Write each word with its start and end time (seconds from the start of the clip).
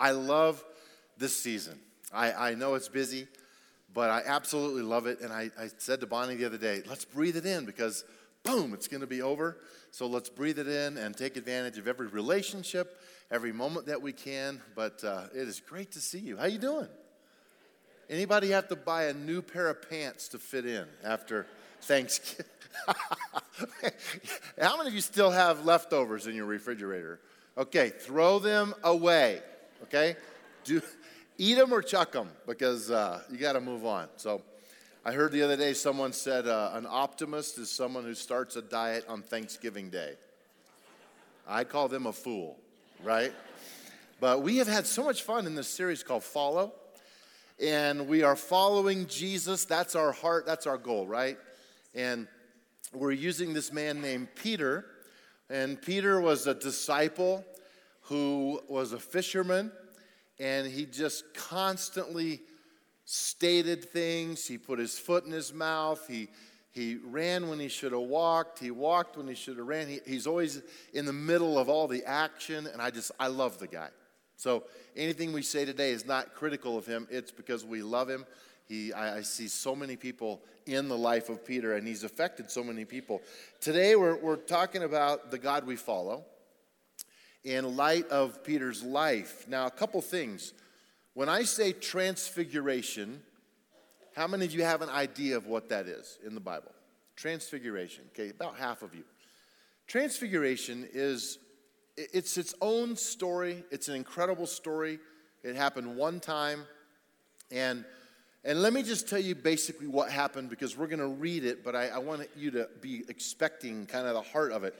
I 0.00 0.12
love 0.12 0.64
this 1.18 1.36
season. 1.36 1.78
I, 2.12 2.32
I 2.32 2.54
know 2.54 2.74
it's 2.74 2.88
busy, 2.88 3.28
but 3.92 4.08
I 4.10 4.22
absolutely 4.24 4.82
love 4.82 5.06
it. 5.06 5.20
And 5.20 5.32
I, 5.32 5.50
I 5.58 5.68
said 5.78 6.00
to 6.00 6.06
Bonnie 6.06 6.36
the 6.36 6.46
other 6.46 6.58
day, 6.58 6.82
let's 6.88 7.04
breathe 7.04 7.36
it 7.36 7.44
in 7.44 7.66
because 7.66 8.04
boom, 8.42 8.72
it's 8.72 8.88
going 8.88 9.02
to 9.02 9.06
be 9.06 9.20
over. 9.20 9.58
So 9.90 10.06
let's 10.06 10.30
breathe 10.30 10.58
it 10.58 10.68
in 10.68 10.96
and 10.96 11.16
take 11.16 11.36
advantage 11.36 11.76
of 11.76 11.86
every 11.86 12.06
relationship, 12.06 13.00
every 13.30 13.52
moment 13.52 13.86
that 13.86 14.00
we 14.00 14.12
can. 14.12 14.62
But 14.74 15.04
uh, 15.04 15.24
it 15.34 15.46
is 15.46 15.60
great 15.60 15.92
to 15.92 16.00
see 16.00 16.18
you. 16.18 16.38
How 16.38 16.46
you 16.46 16.58
doing? 16.58 16.88
Anybody 18.08 18.50
have 18.50 18.68
to 18.68 18.76
buy 18.76 19.04
a 19.04 19.12
new 19.12 19.42
pair 19.42 19.68
of 19.68 19.88
pants 19.88 20.28
to 20.28 20.38
fit 20.38 20.66
in 20.66 20.86
after 21.04 21.46
Thanksgiving? 21.82 22.46
How 24.60 24.76
many 24.76 24.88
of 24.88 24.94
you 24.94 25.00
still 25.00 25.30
have 25.30 25.64
leftovers 25.64 26.26
in 26.26 26.34
your 26.34 26.46
refrigerator? 26.46 27.20
Okay, 27.58 27.90
throw 27.90 28.38
them 28.38 28.74
away 28.82 29.40
okay? 29.84 30.16
Do, 30.64 30.80
eat 31.38 31.54
them 31.54 31.72
or 31.72 31.82
chuck 31.82 32.12
them 32.12 32.28
because 32.46 32.90
uh, 32.90 33.22
you 33.30 33.38
got 33.38 33.54
to 33.54 33.60
move 33.60 33.84
on. 33.84 34.08
So 34.16 34.42
I 35.04 35.12
heard 35.12 35.32
the 35.32 35.42
other 35.42 35.56
day 35.56 35.74
someone 35.74 36.12
said 36.12 36.46
uh, 36.46 36.72
an 36.74 36.86
optimist 36.88 37.58
is 37.58 37.70
someone 37.70 38.04
who 38.04 38.14
starts 38.14 38.56
a 38.56 38.62
diet 38.62 39.04
on 39.08 39.22
Thanksgiving 39.22 39.90
Day. 39.90 40.14
I 41.46 41.64
call 41.64 41.88
them 41.88 42.06
a 42.06 42.12
fool, 42.12 42.58
right? 43.02 43.32
But 44.20 44.42
we 44.42 44.58
have 44.58 44.68
had 44.68 44.86
so 44.86 45.02
much 45.02 45.22
fun 45.22 45.46
in 45.46 45.54
this 45.54 45.68
series 45.68 46.02
called 46.02 46.22
Follow. 46.22 46.72
And 47.60 48.08
we 48.08 48.22
are 48.22 48.36
following 48.36 49.06
Jesus. 49.06 49.66
That's 49.66 49.94
our 49.94 50.12
heart, 50.12 50.46
that's 50.46 50.66
our 50.66 50.78
goal, 50.78 51.06
right? 51.06 51.36
And 51.94 52.28
we're 52.92 53.12
using 53.12 53.52
this 53.52 53.72
man 53.72 54.00
named 54.00 54.28
Peter. 54.34 54.86
And 55.48 55.80
Peter 55.80 56.20
was 56.20 56.46
a 56.46 56.54
disciple 56.54 57.44
who 58.02 58.60
was 58.68 58.92
a 58.92 58.98
fisherman, 58.98 59.70
and 60.38 60.66
he 60.66 60.86
just 60.86 61.24
constantly 61.34 62.40
stated 63.04 63.84
things. 63.84 64.46
He 64.46 64.58
put 64.58 64.78
his 64.78 64.98
foot 64.98 65.24
in 65.24 65.32
his 65.32 65.52
mouth. 65.52 66.06
He, 66.08 66.28
he 66.70 66.96
ran 66.96 67.48
when 67.48 67.58
he 67.58 67.68
should 67.68 67.92
have 67.92 68.00
walked. 68.02 68.58
He 68.58 68.70
walked 68.70 69.16
when 69.16 69.28
he 69.28 69.34
should 69.34 69.58
have 69.58 69.66
ran. 69.66 69.88
He, 69.88 70.00
he's 70.06 70.26
always 70.26 70.62
in 70.92 71.06
the 71.06 71.12
middle 71.12 71.58
of 71.58 71.68
all 71.68 71.88
the 71.88 72.04
action, 72.04 72.66
and 72.66 72.80
I 72.80 72.90
just, 72.90 73.12
I 73.18 73.26
love 73.28 73.58
the 73.58 73.66
guy. 73.66 73.88
So 74.36 74.64
anything 74.96 75.32
we 75.32 75.42
say 75.42 75.64
today 75.64 75.90
is 75.90 76.06
not 76.06 76.34
critical 76.34 76.78
of 76.78 76.86
him, 76.86 77.06
it's 77.10 77.30
because 77.30 77.64
we 77.64 77.82
love 77.82 78.08
him. 78.08 78.24
He, 78.70 78.92
I, 78.92 79.16
I, 79.16 79.22
see 79.22 79.48
so 79.48 79.74
many 79.74 79.96
people 79.96 80.40
in 80.64 80.86
the 80.86 80.96
life 80.96 81.28
of 81.28 81.44
Peter, 81.44 81.74
and 81.74 81.84
he's 81.84 82.04
affected 82.04 82.52
so 82.52 82.62
many 82.62 82.84
people. 82.84 83.20
Today, 83.60 83.96
we're, 83.96 84.14
we're 84.14 84.36
talking 84.36 84.84
about 84.84 85.32
the 85.32 85.38
God 85.38 85.66
we 85.66 85.74
follow 85.74 86.24
in 87.42 87.76
light 87.76 88.06
of 88.10 88.44
Peter's 88.44 88.84
life. 88.84 89.44
Now, 89.48 89.66
a 89.66 89.72
couple 89.72 90.00
things. 90.00 90.52
When 91.14 91.28
I 91.28 91.42
say 91.42 91.72
transfiguration, 91.72 93.20
how 94.14 94.28
many 94.28 94.44
of 94.44 94.52
you 94.52 94.62
have 94.62 94.82
an 94.82 94.90
idea 94.90 95.36
of 95.36 95.48
what 95.48 95.68
that 95.70 95.88
is 95.88 96.20
in 96.24 96.34
the 96.34 96.40
Bible? 96.40 96.70
Transfiguration, 97.16 98.04
okay, 98.14 98.28
about 98.28 98.56
half 98.56 98.82
of 98.82 98.94
you. 98.94 99.02
Transfiguration 99.88 100.88
is 100.92 101.38
it's 101.96 102.38
its 102.38 102.54
own 102.60 102.94
story. 102.94 103.64
It's 103.72 103.88
an 103.88 103.96
incredible 103.96 104.46
story. 104.46 105.00
It 105.42 105.56
happened 105.56 105.96
one 105.96 106.20
time 106.20 106.66
and 107.50 107.84
and 108.44 108.62
let 108.62 108.72
me 108.72 108.82
just 108.82 109.08
tell 109.08 109.18
you 109.18 109.34
basically 109.34 109.86
what 109.86 110.10
happened 110.10 110.48
because 110.48 110.76
we're 110.76 110.86
going 110.86 111.00
to 111.00 111.06
read 111.06 111.44
it, 111.44 111.62
but 111.62 111.76
I, 111.76 111.88
I 111.88 111.98
want 111.98 112.26
you 112.36 112.50
to 112.52 112.68
be 112.80 113.04
expecting 113.08 113.86
kind 113.86 114.06
of 114.06 114.14
the 114.14 114.22
heart 114.22 114.52
of 114.52 114.64
it. 114.64 114.74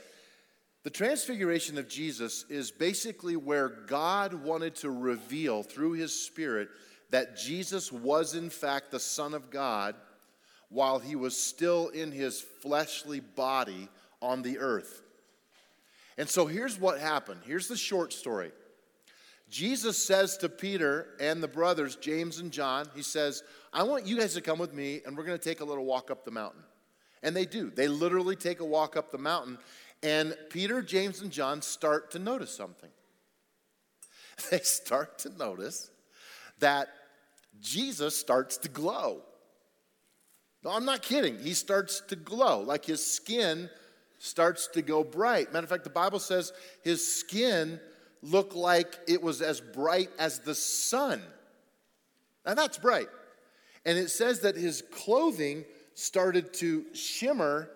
The 0.83 0.91
transfiguration 0.91 1.77
of 1.77 1.89
Jesus 1.89 2.47
is 2.49 2.71
basically 2.71 3.37
where 3.37 3.69
God 3.69 4.33
wanted 4.33 4.77
to 4.77 4.91
reveal 4.91 5.63
through 5.63 5.93
his 5.93 6.15
Spirit 6.15 6.69
that 7.11 7.37
Jesus 7.37 7.93
was, 7.93 8.35
in 8.35 8.49
fact, 8.49 8.91
the 8.91 9.01
Son 9.01 9.35
of 9.35 9.51
God 9.51 9.95
while 10.71 10.99
he 10.99 11.17
was 11.17 11.37
still 11.37 11.89
in 11.89 12.13
his 12.13 12.41
fleshly 12.41 13.21
body 13.21 13.89
on 14.23 14.41
the 14.41 14.59
earth. 14.59 15.03
And 16.17 16.29
so 16.29 16.47
here's 16.47 16.79
what 16.79 16.99
happened. 16.99 17.41
Here's 17.45 17.69
the 17.69 17.77
short 17.77 18.13
story. 18.13 18.53
Jesus 19.51 20.03
says 20.03 20.37
to 20.39 20.49
Peter 20.49 21.09
and 21.19 21.43
the 21.43 21.49
brothers, 21.49 21.97
James 21.97 22.39
and 22.39 22.53
John, 22.53 22.89
he 22.95 23.03
says, 23.03 23.43
I 23.73 23.83
want 23.83 24.07
you 24.07 24.19
guys 24.19 24.35
to 24.35 24.41
come 24.41 24.61
with 24.61 24.73
me 24.73 25.01
and 25.05 25.17
we're 25.17 25.25
going 25.25 25.39
to 25.39 25.45
take 25.45 25.61
a 25.61 25.65
little 25.65 25.85
walk 25.85 26.11
up 26.11 26.25
the 26.25 26.31
mountain. 26.31 26.63
And 27.23 27.37
they 27.37 27.45
do. 27.45 27.71
They 27.71 27.89
literally 27.89 28.37
take 28.37 28.61
a 28.61 28.65
walk 28.65 28.97
up 28.97 29.11
the 29.11 29.19
mountain. 29.19 29.59
And 30.03 30.37
Peter, 30.51 30.81
James, 30.81 31.21
and 31.21 31.31
John 31.31 31.63
start 31.63 32.13
to 32.13 32.19
notice 32.19 32.55
something. 32.55 32.91
They 34.51 34.61
start 34.61 35.19
to 35.19 35.29
notice 35.37 35.91
that 36.61 36.89
Jesus 37.61 38.17
starts 38.17 38.57
to 38.59 38.71
glow. 38.71 39.21
No, 40.65 40.71
I'm 40.71 40.87
not 40.87 41.03
kidding. 41.03 41.39
He 41.39 41.53
starts 41.53 42.01
to 42.09 42.17
glow, 42.17 42.61
like 42.61 42.87
his 42.87 43.05
skin 43.05 43.69
starts 44.19 44.69
to 44.69 44.81
go 44.81 45.05
bright. 45.05 45.53
Matter 45.53 45.65
of 45.65 45.71
fact, 45.71 45.85
the 45.85 45.91
Bible 45.91 46.21
says 46.21 46.53
his 46.83 47.07
skin 47.07 47.81
looked 48.23 48.55
like 48.55 48.99
it 49.07 49.23
was 49.23 49.43
as 49.43 49.61
bright 49.61 50.11
as 50.19 50.41
the 50.41 50.55
sun. 50.55 51.23
Now 52.45 52.55
that's 52.55 52.79
bright. 52.79 53.09
And 53.85 53.99
it 53.99 54.11
says 54.11 54.41
that 54.41 54.57
his 54.57 54.83
clothing 54.91 55.65
started 55.95 56.53
to 56.55 56.85
shimmer 56.95 57.71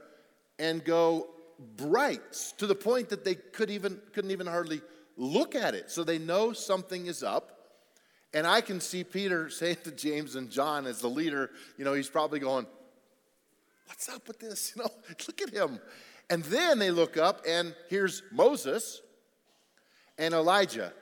and 0.59 0.85
go 0.85 1.29
bright 1.77 2.53
to 2.59 2.67
the 2.67 2.75
point 2.75 3.09
that 3.11 3.25
they 3.25 3.35
could 3.35 3.71
even, 3.71 4.01
couldn't 4.13 4.31
even 4.31 4.47
hardly 4.47 4.83
look 5.17 5.55
at 5.55 5.75
it. 5.75 5.91
So 5.91 6.05
they 6.05 6.19
know 6.19 6.53
something 6.53 7.07
is 7.07 7.23
up. 7.23 7.51
And 8.33 8.47
I 8.47 8.61
can 8.61 8.81
see 8.81 9.05
Peter 9.05 9.49
saying 9.51 9.79
to 9.85 9.93
James 9.93 10.35
and 10.35 10.51
John 10.51 10.87
as 10.87 11.01
the 11.01 11.09
leader, 11.09 11.51
you 11.79 11.85
know, 11.85 11.95
he's 11.95 12.11
probably 12.11 12.41
going, 12.41 12.67
What's 13.87 14.09
up 14.09 14.27
with 14.27 14.41
this? 14.41 14.73
You 14.77 14.83
know, 14.83 14.91
look 15.27 15.43
at 15.43 15.51
him. 15.51 15.79
And 16.31 16.43
then 16.45 16.79
they 16.79 16.91
look 16.91 17.17
up, 17.17 17.43
and 17.47 17.75
here's 17.91 18.23
Moses 18.33 19.03
and 20.19 20.35
Elijah, 20.35 20.93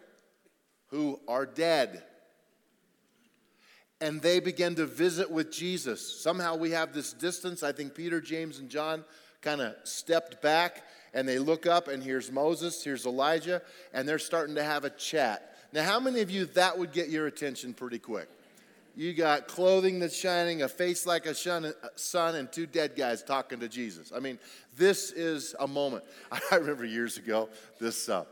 who 0.88 1.20
are 1.28 1.46
dead. 1.46 2.02
And 4.00 4.20
they 4.20 4.40
begin 4.40 4.74
to 4.76 4.86
visit 4.86 5.30
with 5.30 5.52
Jesus. 5.52 6.20
Somehow 6.22 6.56
we 6.56 6.72
have 6.72 6.92
this 6.92 7.12
distance. 7.12 7.62
I 7.62 7.72
think 7.72 7.94
Peter, 7.94 8.20
James, 8.20 8.58
and 8.58 8.68
John 8.68 9.04
kind 9.42 9.60
of 9.60 9.74
stepped 9.84 10.42
back 10.42 10.82
and 11.14 11.28
they 11.28 11.38
look 11.38 11.66
up 11.66 11.88
and 11.88 12.02
here's 12.02 12.32
Moses, 12.32 12.82
here's 12.82 13.06
Elijah, 13.06 13.62
and 13.92 14.08
they're 14.08 14.18
starting 14.18 14.54
to 14.54 14.62
have 14.62 14.84
a 14.84 14.90
chat. 14.90 15.56
Now, 15.72 15.84
how 15.84 16.00
many 16.00 16.20
of 16.20 16.30
you 16.30 16.46
that 16.46 16.78
would 16.78 16.92
get 16.92 17.08
your 17.08 17.26
attention 17.26 17.74
pretty 17.74 17.98
quick? 17.98 18.28
You 18.94 19.14
got 19.14 19.48
clothing 19.48 20.00
that's 20.00 20.16
shining, 20.16 20.62
a 20.62 20.68
face 20.68 21.06
like 21.06 21.24
a 21.24 21.34
sun, 21.34 22.34
and 22.34 22.52
two 22.52 22.66
dead 22.66 22.94
guys 22.94 23.22
talking 23.22 23.60
to 23.60 23.68
Jesus. 23.68 24.12
I 24.14 24.20
mean, 24.20 24.38
this 24.76 25.12
is 25.12 25.54
a 25.58 25.66
moment. 25.66 26.04
I 26.50 26.56
remember 26.56 26.84
years 26.84 27.16
ago 27.16 27.48
this 27.80 28.10
uh, 28.10 28.24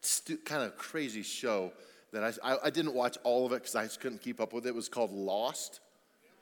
stu- 0.00 0.38
kind 0.38 0.62
of 0.62 0.76
crazy 0.76 1.22
show 1.22 1.72
that 2.12 2.24
I, 2.42 2.52
I, 2.52 2.58
I 2.64 2.70
didn't 2.70 2.94
watch 2.94 3.18
all 3.22 3.46
of 3.46 3.52
it 3.52 3.56
because 3.56 3.74
I 3.74 3.84
just 3.84 4.00
couldn't 4.00 4.22
keep 4.22 4.40
up 4.40 4.52
with 4.52 4.66
it. 4.66 4.70
It 4.70 4.74
was 4.74 4.88
called 4.88 5.12
Lost. 5.12 5.80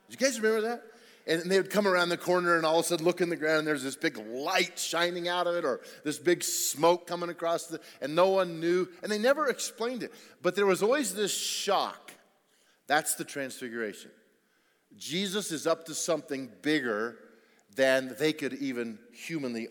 Did 0.08 0.20
you 0.20 0.26
guys 0.26 0.40
remember 0.40 0.68
that? 0.68 0.82
and 1.28 1.42
they 1.42 1.58
would 1.58 1.70
come 1.70 1.86
around 1.86 2.08
the 2.08 2.16
corner 2.16 2.56
and 2.56 2.64
all 2.64 2.78
of 2.78 2.86
a 2.86 2.88
sudden 2.88 3.04
look 3.04 3.20
in 3.20 3.28
the 3.28 3.36
ground 3.36 3.58
and 3.58 3.66
there's 3.66 3.82
this 3.82 3.96
big 3.96 4.16
light 4.16 4.78
shining 4.78 5.28
out 5.28 5.46
of 5.46 5.54
it 5.54 5.64
or 5.64 5.80
this 6.02 6.18
big 6.18 6.42
smoke 6.42 7.06
coming 7.06 7.28
across 7.28 7.66
the 7.66 7.78
and 8.00 8.14
no 8.14 8.30
one 8.30 8.58
knew 8.58 8.88
and 9.02 9.12
they 9.12 9.18
never 9.18 9.48
explained 9.48 10.02
it 10.02 10.12
but 10.42 10.56
there 10.56 10.66
was 10.66 10.82
always 10.82 11.14
this 11.14 11.36
shock 11.36 12.12
that's 12.86 13.14
the 13.14 13.24
transfiguration 13.24 14.10
jesus 14.96 15.52
is 15.52 15.66
up 15.66 15.84
to 15.84 15.94
something 15.94 16.48
bigger 16.62 17.18
than 17.76 18.16
they 18.18 18.32
could 18.32 18.54
even 18.54 18.98
humanly 19.12 19.68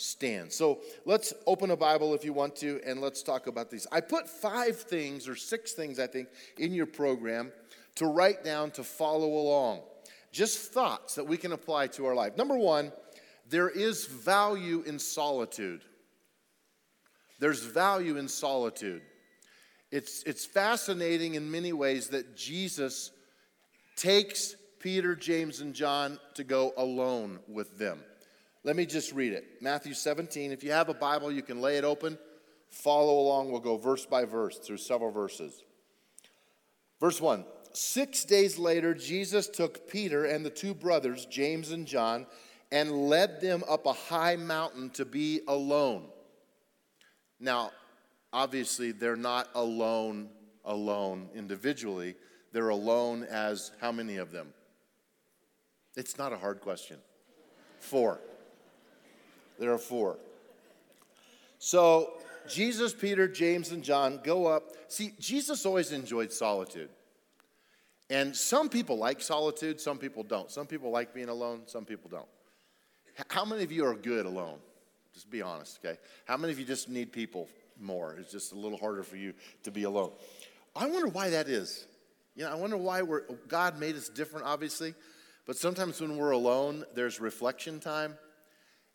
understand 0.00 0.50
so 0.50 0.80
let's 1.04 1.34
open 1.46 1.70
a 1.72 1.76
bible 1.76 2.14
if 2.14 2.24
you 2.24 2.32
want 2.32 2.56
to 2.56 2.80
and 2.86 3.02
let's 3.02 3.22
talk 3.22 3.46
about 3.46 3.70
these 3.70 3.86
i 3.92 4.00
put 4.00 4.26
five 4.26 4.76
things 4.76 5.28
or 5.28 5.36
six 5.36 5.72
things 5.72 5.98
i 5.98 6.06
think 6.06 6.28
in 6.56 6.72
your 6.72 6.86
program 6.86 7.52
to 7.94 8.06
write 8.06 8.42
down 8.42 8.70
to 8.70 8.82
follow 8.82 9.28
along 9.34 9.80
just 10.32 10.72
thoughts 10.72 11.16
that 11.16 11.24
we 11.24 11.36
can 11.36 11.52
apply 11.52 11.88
to 11.88 12.06
our 12.06 12.14
life. 12.14 12.36
Number 12.36 12.56
one, 12.56 12.92
there 13.48 13.68
is 13.68 14.06
value 14.06 14.82
in 14.86 14.98
solitude. 14.98 15.82
There's 17.40 17.62
value 17.62 18.16
in 18.16 18.28
solitude. 18.28 19.02
It's, 19.90 20.22
it's 20.22 20.46
fascinating 20.46 21.34
in 21.34 21.50
many 21.50 21.72
ways 21.72 22.08
that 22.08 22.36
Jesus 22.36 23.10
takes 23.96 24.54
Peter, 24.78 25.16
James, 25.16 25.60
and 25.60 25.74
John 25.74 26.18
to 26.34 26.44
go 26.44 26.72
alone 26.76 27.40
with 27.48 27.76
them. 27.76 28.00
Let 28.62 28.76
me 28.76 28.84
just 28.84 29.12
read 29.12 29.32
it 29.32 29.44
Matthew 29.60 29.94
17. 29.94 30.52
If 30.52 30.62
you 30.62 30.72
have 30.72 30.88
a 30.88 30.94
Bible, 30.94 31.32
you 31.32 31.42
can 31.42 31.60
lay 31.60 31.76
it 31.76 31.84
open, 31.84 32.18
follow 32.68 33.20
along. 33.20 33.50
We'll 33.50 33.60
go 33.60 33.76
verse 33.76 34.04
by 34.04 34.24
verse 34.24 34.58
through 34.58 34.78
several 34.78 35.10
verses. 35.10 35.64
Verse 37.00 37.20
1 37.20 37.44
Six 37.72 38.24
days 38.24 38.58
later, 38.58 38.94
Jesus 38.94 39.48
took 39.48 39.88
Peter 39.88 40.24
and 40.24 40.44
the 40.44 40.50
two 40.50 40.74
brothers, 40.74 41.26
James 41.26 41.70
and 41.70 41.86
John, 41.86 42.26
and 42.72 43.08
led 43.08 43.40
them 43.40 43.64
up 43.68 43.86
a 43.86 43.92
high 43.92 44.36
mountain 44.36 44.90
to 44.90 45.04
be 45.04 45.40
alone. 45.48 46.08
Now, 47.38 47.70
obviously, 48.32 48.92
they're 48.92 49.16
not 49.16 49.48
alone, 49.54 50.28
alone 50.64 51.30
individually. 51.34 52.16
They're 52.52 52.68
alone 52.68 53.24
as 53.24 53.72
how 53.80 53.92
many 53.92 54.16
of 54.16 54.30
them? 54.30 54.52
It's 55.96 56.18
not 56.18 56.32
a 56.32 56.36
hard 56.36 56.60
question. 56.60 56.98
Four. 57.78 58.20
There 59.60 59.72
are 59.72 59.78
four. 59.78 60.18
So, 61.58 62.14
Jesus, 62.48 62.94
Peter, 62.94 63.28
James, 63.28 63.70
and 63.70 63.84
John 63.84 64.18
go 64.24 64.46
up. 64.46 64.72
See, 64.88 65.12
Jesus 65.20 65.66
always 65.66 65.92
enjoyed 65.92 66.32
solitude. 66.32 66.88
And 68.08 68.34
some 68.34 68.70
people 68.70 68.96
like 68.96 69.20
solitude, 69.20 69.78
some 69.78 69.98
people 69.98 70.24
don't. 70.24 70.50
Some 70.50 70.66
people 70.66 70.90
like 70.90 71.14
being 71.14 71.28
alone, 71.28 71.62
some 71.66 71.84
people 71.84 72.10
don't. 72.10 72.26
How 73.28 73.44
many 73.44 73.62
of 73.62 73.70
you 73.70 73.84
are 73.84 73.94
good 73.94 74.24
alone? 74.24 74.58
Just 75.12 75.30
be 75.30 75.42
honest, 75.42 75.78
okay? 75.84 75.98
How 76.24 76.38
many 76.38 76.52
of 76.52 76.58
you 76.58 76.64
just 76.64 76.88
need 76.88 77.12
people 77.12 77.46
more? 77.78 78.16
It's 78.18 78.32
just 78.32 78.52
a 78.52 78.58
little 78.58 78.78
harder 78.78 79.02
for 79.02 79.16
you 79.16 79.34
to 79.64 79.70
be 79.70 79.82
alone. 79.82 80.10
I 80.74 80.86
wonder 80.86 81.08
why 81.08 81.30
that 81.30 81.48
is. 81.48 81.86
You 82.34 82.44
know, 82.44 82.50
I 82.50 82.54
wonder 82.54 82.78
why 82.78 83.02
we're, 83.02 83.22
God 83.48 83.78
made 83.78 83.94
us 83.96 84.08
different, 84.08 84.46
obviously, 84.46 84.94
but 85.46 85.56
sometimes 85.56 86.00
when 86.00 86.16
we're 86.16 86.30
alone, 86.30 86.84
there's 86.94 87.20
reflection 87.20 87.78
time, 87.78 88.16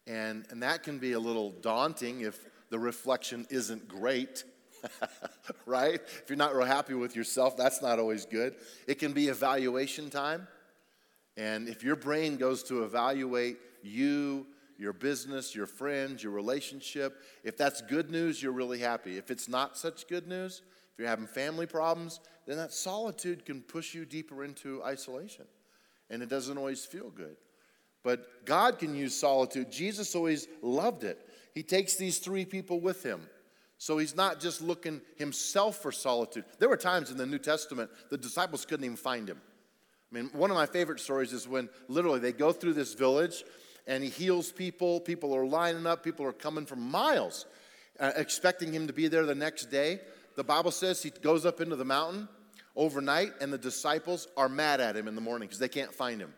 and, 0.07 0.46
and 0.50 0.63
that 0.63 0.84
can 0.84 1.00
be 1.00 1.13
a 1.13 1.19
little 1.19 1.52
daunting 1.52 2.22
if 2.22 2.40
the 2.69 2.80
reflection 2.80 3.46
isn't 3.50 3.88
great. 3.88 4.44
right? 5.66 5.96
If 5.96 6.24
you're 6.30 6.38
not 6.38 6.56
real 6.56 6.66
happy 6.66 6.94
with 6.94 7.16
yourself, 7.16 7.57
that's 7.57 7.81
not 7.81 7.98
always 7.98 8.25
good. 8.25 8.56
It 8.88 9.00
can 9.00 9.13
be 9.13 9.28
evaluation 9.28 10.10
time. 10.10 10.48
And 11.38 11.68
if 11.68 11.84
your 11.84 11.96
brain 11.96 12.38
goes 12.38 12.63
to 12.63 12.84
evaluate 12.84 13.57
you, 13.81 14.46
your 14.78 14.94
business, 14.94 15.56
your 15.56 15.66
friends, 15.66 16.24
your 16.24 16.31
relationship, 16.31 17.22
if 17.44 17.57
that's 17.57 17.81
good 17.81 18.10
news, 18.10 18.42
you're 18.42 18.52
really 18.52 18.80
happy. 18.80 19.18
If 19.18 19.31
it's 19.31 19.48
not 19.48 19.78
such 19.78 20.07
good 20.07 20.28
news, 20.28 20.62
if 20.94 21.00
you're 21.00 21.07
having 21.07 21.28
family 21.28 21.66
problems, 21.66 22.19
then 22.46 22.57
that 22.57 22.74
solitude 22.74 23.46
can 23.46 23.62
push 23.62 23.94
you 23.94 24.06
deeper 24.06 24.44
into 24.44 24.84
isolation. 24.84 25.46
And 26.10 26.22
it 26.22 26.30
doesn't 26.30 26.57
always 26.57 26.86
feel 26.86 27.10
good. 27.10 27.36
But 28.06 28.46
God 28.46 28.80
can 28.80 28.96
use 28.96 29.19
solitude. 29.19 29.69
Jesus 29.69 30.16
always 30.16 30.48
loved 30.62 31.04
it. 31.04 31.19
He 31.54 31.63
takes 31.63 31.96
these 31.96 32.19
three 32.19 32.46
people 32.46 32.80
with 32.80 33.04
him 33.04 33.28
so 33.78 33.98
he's 33.98 34.16
not 34.16 34.40
just 34.40 34.62
looking 34.62 35.02
himself 35.18 35.81
for 35.81 35.92
solitude. 35.92 36.46
There 36.60 36.69
were 36.69 36.78
times 36.78 37.12
in 37.12 37.18
the 37.18 37.25
New 37.25 37.40
Testament 37.40 37.90
the 38.10 38.18
disciples 38.18 38.66
couldn't 38.66 38.86
even 38.86 38.98
find 38.98 39.30
him. 39.30 39.42
I 40.12 40.16
mean, 40.16 40.30
one 40.34 40.50
of 40.50 40.56
my 40.56 40.66
favorite 40.66 41.00
stories 41.00 41.34
is 41.34 41.48
when 41.48 41.68
literally 41.88 42.19
they 42.19 42.31
go 42.31 42.52
through 42.52 42.74
this 42.74 42.94
village 42.94 43.44
and 43.88 44.04
he 44.04 44.10
heals 44.10 44.52
people. 44.52 45.00
People 45.00 45.36
are 45.36 45.46
lining 45.46 45.86
up, 45.86 46.04
people 46.04 46.25
are 46.25 46.34
coming 46.34 46.66
from 46.66 46.80
miles, 46.80 47.46
uh, 48.00 48.12
expecting 48.16 48.72
him 48.72 48.88
to 48.88 48.94
be 48.94 49.07
there 49.07 49.25
the 49.25 49.36
next 49.36 49.66
day. 49.66 50.00
The 50.36 50.44
Bible 50.44 50.72
says 50.72 51.04
he 51.04 51.10
goes 51.10 51.46
up 51.46 51.60
into 51.60 51.75
the 51.75 51.86
mountain 51.86 52.28
overnight, 52.75 53.31
and 53.40 53.54
the 53.54 53.57
disciples 53.57 54.28
are 54.36 54.50
mad 54.50 54.81
at 54.81 54.98
him 54.98 55.07
in 55.07 55.16
the 55.16 55.22
morning 55.22 55.48
because 55.48 55.60
they 55.60 55.69
can't 55.69 55.94
find 55.94 56.19
him. 56.19 56.34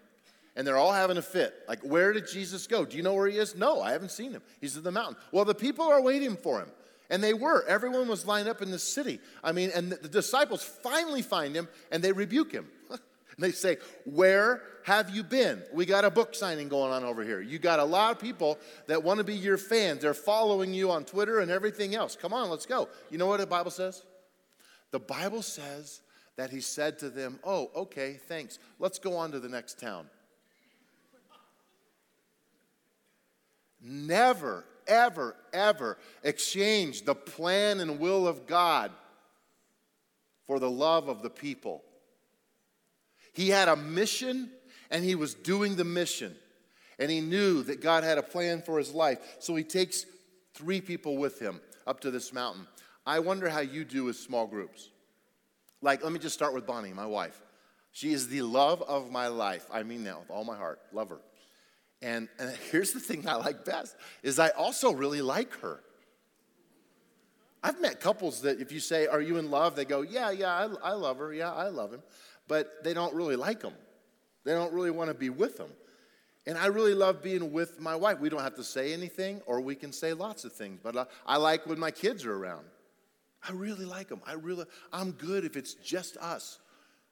And 0.57 0.65
they're 0.65 0.77
all 0.77 0.91
having 0.91 1.17
a 1.17 1.21
fit. 1.21 1.53
Like, 1.67 1.81
where 1.81 2.11
did 2.11 2.27
Jesus 2.27 2.65
go? 2.65 2.83
Do 2.83 2.97
you 2.97 3.03
know 3.03 3.13
where 3.13 3.27
he 3.27 3.37
is? 3.37 3.55
No, 3.55 3.79
I 3.79 3.91
haven't 3.91 4.09
seen 4.09 4.31
him. 4.31 4.41
He's 4.59 4.75
in 4.75 4.81
the 4.81 4.91
mountain. 4.91 5.15
Well, 5.31 5.45
the 5.45 5.53
people 5.53 5.85
are 5.85 6.01
waiting 6.01 6.35
for 6.35 6.59
him. 6.59 6.69
And 7.11 7.23
they 7.23 7.35
were. 7.35 7.63
Everyone 7.67 8.07
was 8.07 8.25
lined 8.25 8.49
up 8.49 8.63
in 8.63 8.71
the 8.71 8.79
city. 8.79 9.19
I 9.43 9.51
mean, 9.51 9.69
and 9.75 9.91
the 9.91 10.09
disciples 10.09 10.63
finally 10.63 11.21
find 11.21 11.55
him 11.55 11.69
and 11.91 12.03
they 12.03 12.11
rebuke 12.11 12.51
him. 12.51 12.67
and 12.89 12.99
they 13.37 13.51
say, 13.51 13.77
Where 14.05 14.63
have 14.83 15.11
you 15.11 15.23
been? 15.23 15.61
We 15.71 15.85
got 15.85 16.05
a 16.05 16.09
book 16.09 16.33
signing 16.33 16.69
going 16.69 16.91
on 16.91 17.03
over 17.03 17.23
here. 17.23 17.39
You 17.39 17.59
got 17.59 17.79
a 17.79 17.85
lot 17.85 18.11
of 18.11 18.19
people 18.19 18.57
that 18.87 19.03
want 19.03 19.19
to 19.19 19.23
be 19.23 19.35
your 19.35 19.59
fans. 19.59 20.01
They're 20.01 20.15
following 20.15 20.73
you 20.73 20.89
on 20.89 21.05
Twitter 21.05 21.39
and 21.39 21.51
everything 21.51 21.93
else. 21.93 22.15
Come 22.15 22.33
on, 22.33 22.49
let's 22.49 22.65
go. 22.65 22.89
You 23.11 23.19
know 23.19 23.27
what 23.27 23.39
the 23.39 23.45
Bible 23.45 23.71
says? 23.71 24.03
The 24.89 24.99
Bible 24.99 25.43
says 25.43 26.01
that 26.35 26.49
he 26.49 26.61
said 26.61 26.97
to 26.99 27.09
them, 27.09 27.39
Oh, 27.43 27.69
okay, 27.75 28.19
thanks. 28.27 28.57
Let's 28.79 28.97
go 28.97 29.15
on 29.15 29.31
to 29.33 29.39
the 29.39 29.49
next 29.49 29.79
town. 29.79 30.07
Never, 33.81 34.65
ever, 34.87 35.35
ever 35.53 35.97
exchange 36.23 37.03
the 37.03 37.15
plan 37.15 37.79
and 37.79 37.99
will 37.99 38.27
of 38.27 38.47
God 38.47 38.91
for 40.45 40.59
the 40.59 40.69
love 40.69 41.07
of 41.09 41.21
the 41.21 41.29
people. 41.29 41.83
He 43.33 43.49
had 43.49 43.67
a 43.67 43.75
mission 43.75 44.49
and 44.89 45.03
he 45.03 45.15
was 45.15 45.33
doing 45.33 45.75
the 45.75 45.83
mission. 45.83 46.35
And 46.99 47.11
he 47.11 47.21
knew 47.21 47.61
that 47.63 47.81
God 47.81 48.03
had 48.03 48.17
a 48.17 48.23
plan 48.23 48.63
for 48.63 48.79
his 48.79 48.91
life. 48.93 49.19
So 49.39 49.55
he 49.55 49.63
takes 49.63 50.05
three 50.55 50.81
people 50.81 51.17
with 51.17 51.39
him 51.39 51.61
up 51.85 51.99
to 52.01 52.11
this 52.11 52.33
mountain. 52.33 52.67
I 53.05 53.19
wonder 53.19 53.49
how 53.49 53.59
you 53.59 53.85
do 53.85 54.05
with 54.05 54.15
small 54.15 54.47
groups. 54.47 54.89
Like, 55.81 56.03
let 56.03 56.11
me 56.11 56.19
just 56.19 56.33
start 56.33 56.53
with 56.53 56.65
Bonnie, 56.65 56.93
my 56.93 57.05
wife. 57.05 57.39
She 57.91 58.11
is 58.11 58.27
the 58.27 58.41
love 58.41 58.81
of 58.81 59.11
my 59.11 59.27
life. 59.27 59.65
I 59.71 59.83
mean 59.83 60.03
that 60.05 60.19
with 60.19 60.31
all 60.31 60.43
my 60.43 60.57
heart. 60.57 60.79
Love 60.91 61.09
her. 61.09 61.19
And, 62.01 62.29
and 62.39 62.55
here's 62.71 62.91
the 62.91 62.99
thing 62.99 63.27
I 63.27 63.35
like 63.35 63.65
best 63.65 63.95
is 64.23 64.39
I 64.39 64.49
also 64.49 64.93
really 64.93 65.21
like 65.21 65.53
her. 65.61 65.81
I've 67.63 67.81
met 67.81 67.99
couples 67.99 68.41
that 68.41 68.61
if 68.61 68.71
you 68.71 68.79
say, 68.79 69.07
Are 69.07 69.21
you 69.21 69.37
in 69.37 69.49
love? 69.49 69.75
They 69.75 69.85
go, 69.85 70.01
Yeah, 70.01 70.31
yeah, 70.31 70.53
I, 70.83 70.91
I 70.91 70.93
love 70.93 71.17
her. 71.17 71.33
Yeah, 71.33 71.51
I 71.51 71.69
love 71.69 71.91
him. 71.91 72.01
But 72.47 72.83
they 72.83 72.93
don't 72.93 73.13
really 73.13 73.35
like 73.35 73.61
him. 73.61 73.73
They 74.43 74.53
don't 74.53 74.71
really 74.71 74.91
want 74.91 75.09
to 75.09 75.13
be 75.13 75.29
with 75.29 75.59
him. 75.59 75.69
And 76.45 76.57
I 76.57 76.67
really 76.67 76.93
love 76.93 77.21
being 77.21 77.51
with 77.51 77.81
my 77.81 77.95
wife. 77.95 78.21
We 78.21 78.29
don't 78.29 78.41
have 78.41 78.55
to 78.55 78.63
say 78.63 78.93
anything, 78.93 79.41
or 79.45 79.59
we 79.59 79.75
can 79.75 79.91
say 79.91 80.13
lots 80.13 80.45
of 80.45 80.53
things. 80.53 80.79
But 80.81 80.95
I, 80.95 81.05
I 81.25 81.37
like 81.37 81.65
when 81.65 81.77
my 81.77 81.91
kids 81.91 82.25
are 82.25 82.33
around. 82.33 82.65
I 83.47 83.51
really 83.51 83.83
like 83.83 84.07
them. 84.07 84.21
I 84.25 84.33
really, 84.33 84.65
I'm 84.93 85.11
good 85.11 85.43
if 85.43 85.57
it's 85.57 85.73
just 85.73 86.15
us. 86.17 86.59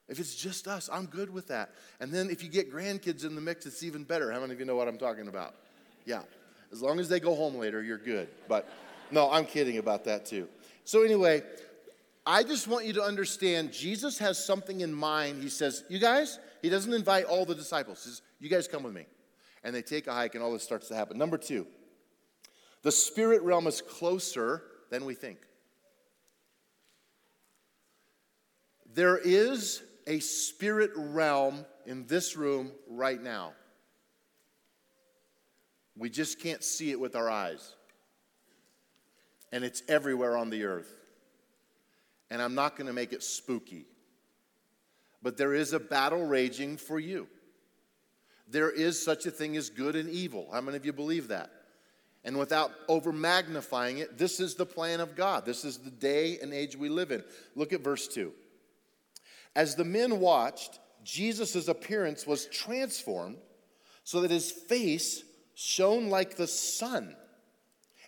If 0.08 0.20
it's 0.20 0.36
just 0.36 0.68
us, 0.68 0.88
I'm 0.92 1.06
good 1.06 1.30
with 1.30 1.48
that. 1.48 1.70
And 1.98 2.12
then 2.12 2.30
if 2.30 2.42
you 2.42 2.48
get 2.48 2.72
grandkids 2.72 3.24
in 3.24 3.34
the 3.34 3.40
mix, 3.40 3.66
it's 3.66 3.82
even 3.82 4.04
better. 4.04 4.30
How 4.30 4.40
many 4.40 4.52
of 4.52 4.60
you 4.60 4.66
know 4.66 4.76
what 4.76 4.86
I'm 4.86 4.98
talking 4.98 5.26
about? 5.26 5.54
Yeah. 6.04 6.22
As 6.72 6.80
long 6.80 7.00
as 7.00 7.08
they 7.08 7.18
go 7.18 7.34
home 7.34 7.56
later, 7.56 7.82
you're 7.82 7.98
good. 7.98 8.28
But 8.48 8.68
no, 9.10 9.30
I'm 9.30 9.44
kidding 9.44 9.78
about 9.78 10.04
that 10.04 10.26
too. 10.26 10.48
So, 10.84 11.02
anyway, 11.02 11.42
I 12.24 12.42
just 12.42 12.68
want 12.68 12.86
you 12.86 12.92
to 12.94 13.02
understand 13.02 13.72
Jesus 13.72 14.18
has 14.18 14.44
something 14.44 14.80
in 14.80 14.92
mind. 14.92 15.42
He 15.42 15.48
says, 15.48 15.84
You 15.88 15.98
guys, 15.98 16.38
he 16.62 16.68
doesn't 16.68 16.92
invite 16.92 17.24
all 17.24 17.44
the 17.44 17.54
disciples. 17.54 18.04
He 18.04 18.10
says, 18.10 18.22
You 18.40 18.48
guys 18.48 18.68
come 18.68 18.84
with 18.84 18.94
me. 18.94 19.06
And 19.64 19.74
they 19.74 19.82
take 19.82 20.06
a 20.06 20.12
hike, 20.12 20.34
and 20.36 20.44
all 20.44 20.52
this 20.52 20.62
starts 20.62 20.86
to 20.88 20.94
happen. 20.94 21.18
Number 21.18 21.38
two, 21.38 21.66
the 22.82 22.92
spirit 22.92 23.42
realm 23.42 23.66
is 23.66 23.82
closer 23.82 24.62
than 24.90 25.04
we 25.04 25.14
think. 25.14 25.38
There 28.94 29.18
is 29.18 29.82
a 30.06 30.20
spirit 30.20 30.90
realm 30.94 31.64
in 31.84 32.06
this 32.06 32.36
room 32.36 32.72
right 32.88 33.20
now. 33.20 33.52
We 35.96 36.10
just 36.10 36.40
can't 36.40 36.62
see 36.62 36.90
it 36.90 37.00
with 37.00 37.16
our 37.16 37.30
eyes. 37.30 37.74
And 39.52 39.64
it's 39.64 39.82
everywhere 39.88 40.36
on 40.36 40.50
the 40.50 40.64
earth. 40.64 40.92
And 42.30 42.42
I'm 42.42 42.54
not 42.54 42.76
going 42.76 42.88
to 42.88 42.92
make 42.92 43.12
it 43.12 43.22
spooky. 43.22 43.86
But 45.22 45.36
there 45.36 45.54
is 45.54 45.72
a 45.72 45.80
battle 45.80 46.24
raging 46.24 46.76
for 46.76 47.00
you. 47.00 47.28
There 48.48 48.70
is 48.70 49.02
such 49.02 49.26
a 49.26 49.30
thing 49.30 49.56
as 49.56 49.70
good 49.70 49.96
and 49.96 50.08
evil. 50.08 50.48
How 50.52 50.60
many 50.60 50.76
of 50.76 50.84
you 50.84 50.92
believe 50.92 51.28
that? 51.28 51.50
And 52.24 52.36
without 52.38 52.72
over 52.88 53.12
magnifying 53.12 53.98
it, 53.98 54.18
this 54.18 54.40
is 54.40 54.56
the 54.56 54.66
plan 54.66 55.00
of 55.00 55.14
God. 55.14 55.46
This 55.46 55.64
is 55.64 55.78
the 55.78 55.90
day 55.90 56.38
and 56.42 56.52
age 56.52 56.76
we 56.76 56.88
live 56.88 57.12
in. 57.12 57.22
Look 57.54 57.72
at 57.72 57.82
verse 57.82 58.08
2. 58.08 58.32
As 59.56 59.74
the 59.74 59.84
men 59.84 60.20
watched, 60.20 60.78
Jesus' 61.02 61.66
appearance 61.66 62.26
was 62.26 62.44
transformed 62.46 63.38
so 64.04 64.20
that 64.20 64.30
his 64.30 64.52
face 64.52 65.24
shone 65.54 66.10
like 66.10 66.36
the 66.36 66.46
sun 66.46 67.16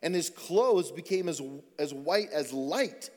and 0.02 0.14
his 0.14 0.28
clothes 0.28 0.92
became 0.92 1.26
as, 1.26 1.40
as 1.78 1.94
white 1.94 2.30
as 2.32 2.52
light. 2.52 3.08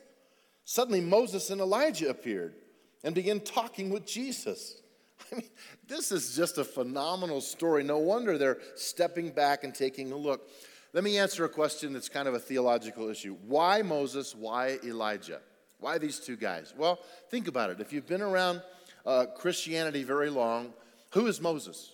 Suddenly, 0.63 1.01
Moses 1.01 1.49
and 1.49 1.59
Elijah 1.59 2.09
appeared 2.09 2.55
and 3.03 3.13
began 3.13 3.41
talking 3.41 3.89
with 3.89 4.07
Jesus. 4.07 4.81
I 5.31 5.35
mean, 5.35 5.49
this 5.89 6.13
is 6.13 6.33
just 6.33 6.57
a 6.57 6.63
phenomenal 6.63 7.41
story. 7.41 7.83
No 7.83 7.97
wonder 7.97 8.37
they're 8.37 8.59
stepping 8.75 9.31
back 9.31 9.65
and 9.65 9.75
taking 9.75 10.13
a 10.13 10.17
look. 10.17 10.49
Let 10.93 11.03
me 11.03 11.17
answer 11.17 11.43
a 11.43 11.49
question 11.49 11.91
that's 11.91 12.09
kind 12.09 12.29
of 12.29 12.33
a 12.33 12.39
theological 12.39 13.09
issue. 13.09 13.35
Why 13.45 13.81
Moses? 13.81 14.33
Why 14.33 14.79
Elijah? 14.85 15.41
Why 15.81 15.97
these 15.97 16.19
two 16.19 16.37
guys? 16.37 16.73
Well, 16.77 16.99
think 17.29 17.47
about 17.47 17.71
it. 17.71 17.81
If 17.81 17.91
you've 17.91 18.07
been 18.07 18.21
around 18.21 18.61
uh, 19.05 19.25
Christianity 19.35 20.03
very 20.03 20.29
long, 20.29 20.73
who 21.09 21.25
is 21.25 21.41
Moses? 21.41 21.91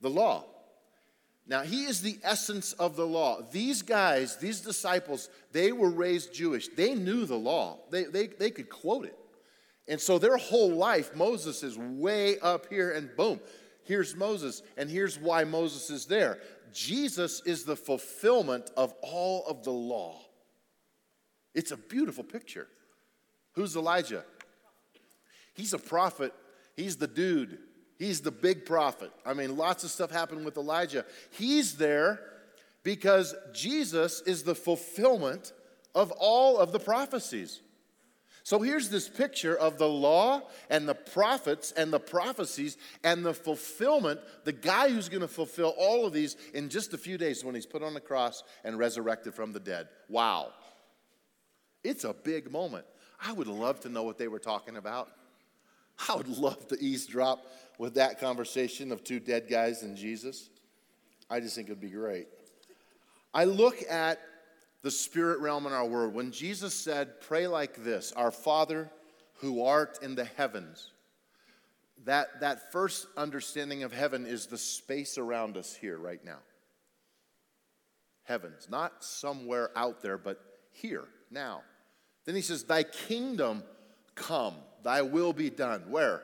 The 0.00 0.10
law. 0.10 0.46
Now, 1.46 1.62
he 1.62 1.84
is 1.84 2.00
the 2.00 2.18
essence 2.22 2.72
of 2.74 2.96
the 2.96 3.06
law. 3.06 3.42
These 3.52 3.82
guys, 3.82 4.38
these 4.38 4.60
disciples, 4.60 5.28
they 5.52 5.70
were 5.70 5.90
raised 5.90 6.32
Jewish. 6.32 6.68
They 6.68 6.94
knew 6.94 7.26
the 7.26 7.36
law, 7.36 7.78
they, 7.90 8.04
they, 8.04 8.28
they 8.28 8.50
could 8.50 8.70
quote 8.70 9.04
it. 9.04 9.16
And 9.86 10.00
so 10.00 10.18
their 10.18 10.36
whole 10.36 10.70
life, 10.70 11.14
Moses 11.14 11.62
is 11.62 11.76
way 11.76 12.38
up 12.38 12.66
here, 12.70 12.92
and 12.92 13.14
boom, 13.16 13.40
here's 13.84 14.14
Moses, 14.16 14.62
and 14.76 14.88
here's 14.88 15.18
why 15.18 15.44
Moses 15.44 15.90
is 15.90 16.06
there. 16.06 16.38
Jesus 16.72 17.42
is 17.44 17.64
the 17.64 17.76
fulfillment 17.76 18.70
of 18.76 18.94
all 19.02 19.44
of 19.46 19.64
the 19.64 19.72
law. 19.72 20.22
It's 21.54 21.70
a 21.70 21.76
beautiful 21.76 22.24
picture. 22.24 22.68
Who's 23.54 23.76
Elijah? 23.76 24.24
He's 25.54 25.72
a 25.72 25.78
prophet, 25.78 26.32
he's 26.76 26.96
the 26.96 27.08
dude. 27.08 27.58
He's 27.98 28.22
the 28.22 28.30
big 28.30 28.64
prophet. 28.64 29.12
I 29.26 29.34
mean, 29.34 29.58
lots 29.58 29.84
of 29.84 29.90
stuff 29.90 30.10
happened 30.10 30.46
with 30.46 30.56
Elijah. 30.56 31.04
He's 31.32 31.76
there 31.76 32.18
because 32.82 33.34
Jesus 33.52 34.22
is 34.22 34.42
the 34.42 34.54
fulfillment 34.54 35.52
of 35.94 36.10
all 36.12 36.56
of 36.56 36.72
the 36.72 36.78
prophecies. 36.78 37.60
So 38.42 38.60
here's 38.60 38.88
this 38.88 39.08
picture 39.08 39.54
of 39.54 39.76
the 39.76 39.88
law 39.88 40.42
and 40.70 40.88
the 40.88 40.94
prophets 40.94 41.72
and 41.72 41.92
the 41.92 42.00
prophecies 42.00 42.78
and 43.04 43.24
the 43.24 43.34
fulfillment, 43.34 44.20
the 44.44 44.52
guy 44.52 44.88
who's 44.88 45.10
going 45.10 45.20
to 45.20 45.28
fulfill 45.28 45.74
all 45.76 46.06
of 46.06 46.12
these 46.12 46.36
in 46.54 46.70
just 46.70 46.94
a 46.94 46.98
few 46.98 47.18
days 47.18 47.44
when 47.44 47.54
he's 47.54 47.66
put 47.66 47.82
on 47.82 47.92
the 47.92 48.00
cross 48.00 48.42
and 48.64 48.78
resurrected 48.78 49.34
from 49.34 49.52
the 49.52 49.60
dead. 49.60 49.88
Wow. 50.08 50.52
It's 51.82 52.04
a 52.04 52.12
big 52.12 52.50
moment. 52.50 52.84
I 53.22 53.32
would 53.32 53.46
love 53.46 53.80
to 53.80 53.88
know 53.88 54.02
what 54.02 54.18
they 54.18 54.28
were 54.28 54.38
talking 54.38 54.76
about. 54.76 55.10
I 56.08 56.16
would 56.16 56.28
love 56.28 56.68
to 56.68 56.78
eavesdrop 56.78 57.44
with 57.78 57.94
that 57.94 58.20
conversation 58.20 58.92
of 58.92 59.04
two 59.04 59.20
dead 59.20 59.48
guys 59.48 59.82
and 59.82 59.96
Jesus. 59.96 60.48
I 61.28 61.40
just 61.40 61.54
think 61.54 61.68
it 61.68 61.72
would 61.72 61.80
be 61.80 61.90
great. 61.90 62.28
I 63.32 63.44
look 63.44 63.82
at 63.88 64.18
the 64.82 64.90
spirit 64.90 65.40
realm 65.40 65.66
in 65.66 65.72
our 65.72 65.84
world. 65.84 66.14
When 66.14 66.32
Jesus 66.32 66.74
said, 66.74 67.20
Pray 67.20 67.46
like 67.46 67.84
this 67.84 68.12
Our 68.12 68.30
Father 68.30 68.90
who 69.34 69.64
art 69.64 69.98
in 70.02 70.14
the 70.14 70.24
heavens, 70.24 70.90
that, 72.04 72.40
that 72.40 72.72
first 72.72 73.06
understanding 73.16 73.82
of 73.82 73.92
heaven 73.92 74.26
is 74.26 74.46
the 74.46 74.58
space 74.58 75.18
around 75.18 75.56
us 75.56 75.74
here 75.74 75.98
right 75.98 76.24
now. 76.24 76.38
Heavens, 78.24 78.68
not 78.70 79.04
somewhere 79.04 79.70
out 79.76 80.02
there, 80.02 80.18
but 80.18 80.40
here, 80.72 81.04
now. 81.30 81.62
Then 82.30 82.36
he 82.36 82.42
says, 82.42 82.62
Thy 82.62 82.84
kingdom 82.84 83.64
come. 84.14 84.54
Thy 84.84 85.02
will 85.02 85.32
be 85.32 85.50
done. 85.50 85.82
Where? 85.88 86.22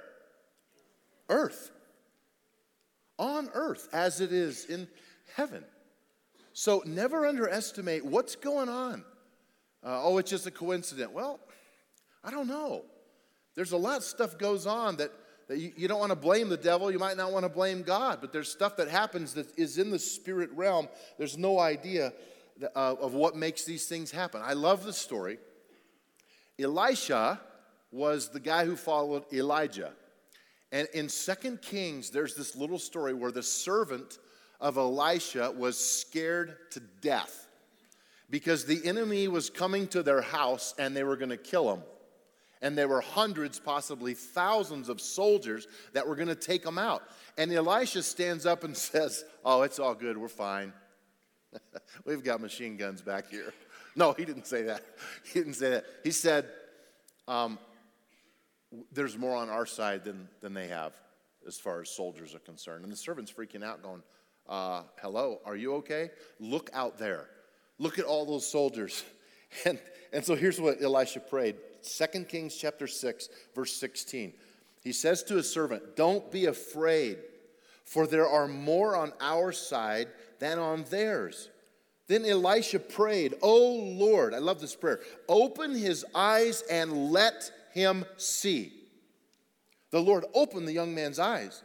Earth. 1.29 1.73
On 3.19 3.51
earth 3.55 3.89
as 3.93 4.21
it 4.21 4.33
is 4.33 4.67
in 4.67 4.87
heaven. 5.35 5.65
So 6.53 6.85
never 6.87 7.27
underestimate 7.27 8.07
what's 8.07 8.37
going 8.37 8.69
on. 8.69 9.05
Uh, 9.83 10.01
oh, 10.05 10.19
it's 10.19 10.31
just 10.31 10.47
a 10.47 10.53
coincidence. 10.53 11.11
Well, 11.13 11.41
I 12.23 12.31
don't 12.31 12.47
know. 12.47 12.85
There's 13.57 13.73
a 13.73 13.77
lot 13.77 13.97
of 13.97 14.05
stuff 14.05 14.39
goes 14.39 14.65
on 14.65 14.99
that, 14.99 15.11
that 15.49 15.59
you, 15.59 15.73
you 15.77 15.89
don't 15.89 15.99
want 15.99 16.11
to 16.11 16.17
blame 16.17 16.49
the 16.49 16.57
devil. 16.57 16.89
You 16.89 17.01
might 17.01 17.17
not 17.17 17.33
want 17.33 17.47
to 17.47 17.49
blame 17.49 17.83
God, 17.83 18.19
but 18.21 18.33
there's 18.33 18.49
stuff 18.49 18.77
that 18.77 18.87
happens 18.87 19.35
that 19.35 19.49
is 19.59 19.77
in 19.77 19.91
the 19.91 19.99
spirit 19.99 20.51
realm. 20.53 20.87
There's 21.19 21.37
no 21.37 21.59
idea 21.59 22.13
uh, 22.63 22.95
of 23.01 23.15
what 23.15 23.35
makes 23.35 23.65
these 23.65 23.87
things 23.87 24.13
happen. 24.13 24.41
I 24.45 24.53
love 24.53 24.85
the 24.85 24.93
story. 24.93 25.39
Elisha 26.59 27.41
was 27.91 28.29
the 28.29 28.41
guy 28.41 28.65
who 28.65 28.77
followed 28.77 29.25
Elijah. 29.33 29.93
And 30.73 30.89
in 30.95 31.09
Second 31.09 31.63
Kings, 31.63 32.11
there's 32.11 32.35
this 32.35 32.57
little 32.57 32.79
story 32.79 33.15
where 33.15 33.31
the 33.31 33.43
servant 33.43 34.19
of 34.61 34.77
Elisha 34.77 35.53
was 35.57 35.79
scared 35.79 36.57
to 36.73 36.81
death 37.01 37.47
because 38.31 38.65
the 38.65 38.85
enemy 38.87 39.29
was 39.29 39.51
coming 39.51 39.87
to 39.89 40.03
their 40.03 40.23
house 40.23 40.75
and 40.79 40.97
they 40.97 41.05
were 41.05 41.17
going 41.17 41.31
to 41.31 41.37
kill 41.37 41.73
him. 41.73 41.83
And 42.63 42.77
there 42.77 42.89
were 42.89 43.03
hundreds, 43.03 43.61
possibly 43.61 44.15
thousands 44.15 44.89
of 44.89 45.01
soldiers 45.01 45.69
that 45.93 46.09
were 46.09 46.17
going 46.17 46.29
to 46.29 46.35
take 46.35 46.65
him 46.65 46.79
out. 46.79 47.03
And 47.37 47.53
Elisha 47.53 48.03
stands 48.03 48.47
up 48.47 48.65
and 48.65 48.77
says, 48.77 49.25
Oh, 49.45 49.63
it's 49.63 49.79
all 49.79 49.95
good. 49.95 50.17
We're 50.17 50.29
fine. 50.29 50.73
We've 52.05 52.25
got 52.25 52.41
machine 52.41 52.77
guns 52.77 53.03
back 53.03 53.31
here. 53.31 53.53
No, 53.99 54.13
he 54.13 54.27
didn't 54.27 54.47
say 54.47 54.63
that. 54.65 54.83
He 55.33 55.41
didn't 55.41 55.55
say 55.55 55.71
that. 55.71 55.87
He 56.05 56.11
said, 56.11 56.47
um, 57.27 57.59
there's 58.93 59.17
more 59.17 59.35
on 59.35 59.49
our 59.49 59.65
side 59.65 60.05
than, 60.05 60.29
than 60.41 60.53
they 60.53 60.69
have 60.69 60.93
as 61.47 61.59
far 61.59 61.81
as 61.81 61.91
soldiers 61.91 62.35
are 62.35 62.41
concerned. 62.41 62.85
And 62.85 62.93
the 62.93 62.97
servant's 62.97 63.33
freaking 63.33 63.65
out, 63.65 63.83
going, 63.83 64.03
uh, 64.49 64.83
Hello, 65.01 65.41
are 65.47 65.57
you 65.57 65.75
okay? 65.77 66.11
Look 66.39 66.71
out 66.75 66.99
there. 66.99 67.27
Look 67.79 67.99
at 67.99 68.05
all 68.05 68.27
those 68.27 68.47
soldiers. 68.47 69.05
And, 69.65 69.79
and 70.13 70.25
so 70.25 70.35
here's 70.35 70.61
what 70.61 70.83
Elisha 70.83 71.21
prayed 71.21 71.55
2 71.83 72.25
Kings 72.25 72.57
chapter 72.57 72.89
6, 72.89 73.29
verse 73.55 73.73
16. 73.75 74.33
He 74.83 74.93
says 74.93 75.23
to 75.23 75.37
his 75.37 75.51
servant, 75.51 75.95
Don't 75.95 76.31
be 76.33 76.47
afraid, 76.47 77.19
for 77.85 78.09
there 78.09 78.29
are 78.29 78.49
more 78.49 78.97
on 78.97 79.13
our 79.21 79.53
side 79.53 80.09
than 80.41 80.59
on 80.59 80.85
theirs. 80.91 81.49
Then 82.09 82.25
Elisha 82.25 82.79
prayed, 82.79 83.35
Oh 83.43 83.75
Lord, 83.75 84.35
I 84.35 84.39
love 84.39 84.61
this 84.61 84.77
prayer, 84.77 85.01
open 85.29 85.75
his 85.75 86.05
eyes 86.15 86.63
and 86.71 87.11
let 87.11 87.51
him 87.73 88.05
see. 88.17 88.73
The 89.91 90.01
Lord 90.01 90.25
opened 90.35 90.69
the 90.69 90.73
young 90.73 90.95
man's 90.95 91.19
eyes. 91.19 91.63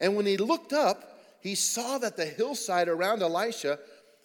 And 0.00 0.16
when 0.16 0.26
he 0.26 0.36
looked 0.36 0.72
up, 0.72 1.18
he 1.40 1.54
saw 1.54 1.98
that 1.98 2.16
the 2.16 2.26
hillside 2.26 2.88
around 2.88 3.22
Elisha 3.22 3.78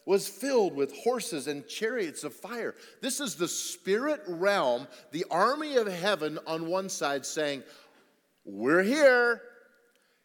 was 0.05 0.27
filled 0.27 0.75
with 0.75 0.95
horses 0.97 1.47
and 1.47 1.67
chariots 1.67 2.23
of 2.23 2.33
fire. 2.33 2.75
This 3.01 3.19
is 3.19 3.35
the 3.35 3.47
spirit 3.47 4.21
realm, 4.27 4.87
the 5.11 5.25
army 5.31 5.77
of 5.77 5.87
heaven 5.87 6.39
on 6.45 6.67
one 6.67 6.89
side 6.89 7.25
saying, 7.25 7.63
We're 8.45 8.83
here. 8.83 9.41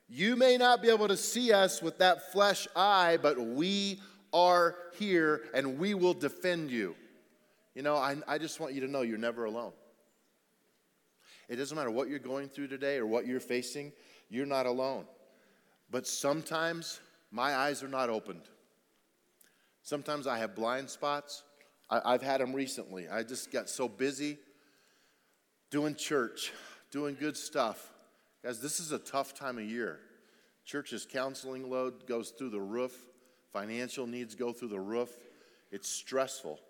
You 0.08 0.36
may 0.36 0.56
not 0.56 0.80
be 0.80 0.88
able 0.88 1.08
to 1.08 1.16
see 1.18 1.52
us 1.52 1.82
with 1.82 1.98
that 1.98 2.32
flesh 2.32 2.66
eye, 2.74 3.18
but 3.20 3.38
we 3.38 4.00
are 4.32 4.76
here 4.98 5.42
and 5.54 5.78
we 5.78 5.94
will 5.94 6.14
defend 6.14 6.70
you. 6.70 6.94
You 7.74 7.82
know, 7.82 7.96
I, 7.96 8.16
I 8.26 8.38
just 8.38 8.60
want 8.60 8.74
you 8.74 8.80
to 8.82 8.88
know 8.88 9.02
you're 9.02 9.18
never 9.18 9.44
alone. 9.44 9.72
It 11.48 11.56
doesn't 11.56 11.76
matter 11.76 11.90
what 11.90 12.08
you're 12.08 12.18
going 12.18 12.48
through 12.48 12.68
today 12.68 12.98
or 12.98 13.06
what 13.06 13.26
you're 13.26 13.40
facing, 13.40 13.92
you're 14.28 14.46
not 14.46 14.66
alone. 14.66 15.06
But 15.90 16.06
sometimes 16.06 17.00
my 17.30 17.54
eyes 17.54 17.82
are 17.82 17.88
not 17.88 18.10
opened. 18.10 18.42
Sometimes 19.82 20.26
I 20.26 20.38
have 20.38 20.54
blind 20.54 20.90
spots. 20.90 21.42
I, 21.90 22.12
have 22.12 22.22
had 22.22 22.42
them 22.42 22.52
recently. 22.52 23.08
I 23.08 23.22
just 23.22 23.50
got 23.50 23.70
so 23.70 23.88
busy 23.88 24.36
doing 25.70 25.94
church, 25.94 26.52
doing 26.90 27.16
good 27.18 27.36
stuff. 27.36 27.90
Guys, 28.44 28.60
this 28.60 28.78
is 28.78 28.92
a 28.92 28.98
tough 28.98 29.34
time 29.34 29.56
of 29.56 29.64
year. 29.64 30.00
Church's 30.66 31.06
counseling 31.10 31.70
load 31.70 32.06
goes 32.06 32.30
through 32.30 32.50
the 32.50 32.60
roof, 32.60 32.92
financial 33.52 34.06
needs 34.06 34.34
go 34.34 34.52
through 34.52 34.68
the 34.68 34.80
roof. 34.80 35.10
It's 35.70 35.88
stressful. 35.88 36.60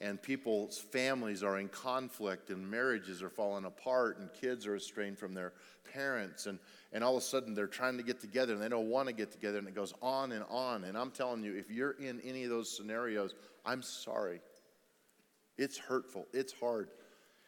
And 0.00 0.20
people's 0.20 0.78
families 0.78 1.42
are 1.42 1.58
in 1.58 1.68
conflict 1.68 2.50
and 2.50 2.68
marriages 2.68 3.22
are 3.22 3.30
falling 3.30 3.64
apart 3.64 4.18
and 4.18 4.28
kids 4.32 4.66
are 4.66 4.74
estranged 4.74 5.20
from 5.20 5.32
their 5.32 5.52
parents. 5.92 6.46
And, 6.46 6.58
and 6.92 7.04
all 7.04 7.16
of 7.16 7.22
a 7.22 7.24
sudden 7.24 7.54
they're 7.54 7.68
trying 7.68 7.96
to 7.98 8.02
get 8.02 8.20
together 8.20 8.52
and 8.52 8.60
they 8.60 8.68
don't 8.68 8.90
want 8.90 9.08
to 9.08 9.14
get 9.14 9.30
together 9.30 9.58
and 9.58 9.68
it 9.68 9.74
goes 9.74 9.94
on 10.02 10.32
and 10.32 10.44
on. 10.50 10.84
And 10.84 10.98
i'm 10.98 11.10
telling 11.10 11.44
you 11.44 11.54
if 11.54 11.70
you're 11.70 11.92
in 11.92 12.20
any 12.22 12.44
of 12.44 12.50
those 12.50 12.74
scenarios 12.74 13.34
i'm 13.64 13.82
sorry. 13.82 14.40
It's 15.56 15.78
hurtful. 15.78 16.26
It's 16.32 16.52
hard. 16.52 16.88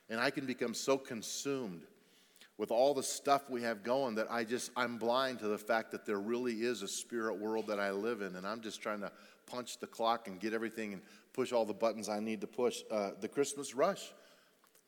And 0.09 0.21
i 0.21 0.31
can 0.31 0.47
become 0.47 0.75
so 0.75 0.97
consumed 0.97 1.83
with 2.56 2.70
all 2.70 2.94
the 2.94 3.02
stuff 3.02 3.50
we 3.50 3.62
have 3.62 3.82
going 3.82 4.14
that 4.14 4.26
i 4.30 4.44
just 4.44 4.70
i'm 4.76 4.96
blind 4.96 5.38
to 5.38 5.49
the 5.49 5.58
fact 5.58 5.90
that 5.90 6.06
there 6.06 6.20
really 6.20 6.54
is 6.62 6.82
a 6.82 6.88
spirit 6.88 7.38
world 7.38 7.66
that 7.66 7.80
i 7.80 7.90
live 7.90 8.20
in 8.23 8.37
and 8.37 8.46
i'm 8.46 8.61
just 8.61 8.80
trying 8.80 9.00
to 9.00 9.11
punch 9.46 9.78
the 9.78 9.87
clock 9.87 10.28
and 10.28 10.40
get 10.40 10.52
everything 10.52 10.92
and 10.92 11.02
push 11.32 11.52
all 11.52 11.64
the 11.64 11.75
buttons 11.75 12.08
I 12.08 12.20
need 12.20 12.40
to 12.40 12.46
push. 12.46 12.82
Uh, 12.90 13.11
the 13.20 13.28
Christmas 13.28 13.75
rush. 13.75 14.12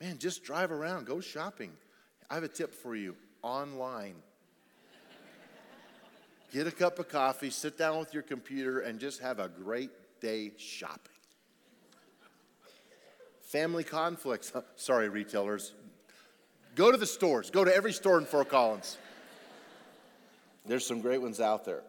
Man, 0.01 0.19
just 0.19 0.45
drive 0.45 0.73
around, 0.73 1.07
go 1.07 1.21
shopping. 1.21 1.73
I 2.31 2.35
have 2.35 2.45
a 2.45 2.49
tip 2.49 2.75
for 2.75 2.95
you 2.95 3.17
online. 3.43 4.17
Get 6.53 6.67
a 6.67 6.73
cup 6.73 6.99
of 6.99 7.09
coffee, 7.09 7.51
sit 7.51 7.79
down 7.79 7.99
with 7.99 8.13
your 8.13 8.23
computer, 8.23 8.81
and 8.81 8.99
just 8.99 9.21
have 9.21 9.39
a 9.39 9.49
great 9.49 9.91
day 10.21 10.53
shopping. 10.59 11.01
Family 13.43 13.85
conflicts. 13.85 14.53
Sorry, 14.77 15.09
retailers. 15.09 15.73
Go 16.77 16.93
to 16.93 16.97
the 16.97 17.07
stores. 17.07 17.51
Go 17.51 17.65
to 17.65 17.75
every 17.75 17.93
store 17.93 18.19
in 18.19 18.25
Fort 18.25 18.49
Collins. 18.49 18.97
There's 20.65 20.87
some 20.87 21.01
great 21.01 21.21
ones 21.21 21.41
out 21.41 21.65
there. 21.65 21.83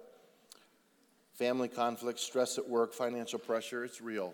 Family 1.36 1.67
conflict, 1.67 2.20
stress 2.20 2.58
at 2.58 2.67
work, 2.67 2.94
financial 2.94 3.38
pressure, 3.38 3.86
it's 3.86 4.01
real 4.01 4.34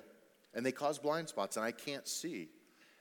and 0.53 0.65
they 0.65 0.72
cause 0.72 1.00
blind 1.00 1.29
spots, 1.29 1.57
and 1.57 1.65
I 1.65 1.72
can't 1.72 2.07
see. 2.07 2.50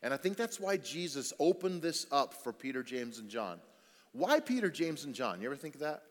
And 0.02 0.12
I 0.12 0.16
think 0.16 0.36
that's 0.36 0.58
why 0.58 0.76
Jesus 0.78 1.32
opened 1.38 1.82
this 1.82 2.06
up 2.10 2.34
for 2.34 2.52
Peter, 2.52 2.82
James, 2.82 3.18
and 3.18 3.28
John. 3.28 3.60
Why 4.12 4.40
Peter, 4.40 4.70
James, 4.70 5.04
and 5.04 5.14
John? 5.14 5.40
You 5.40 5.46
ever 5.46 5.56
think 5.56 5.74
of 5.74 5.80
that? 5.82 6.02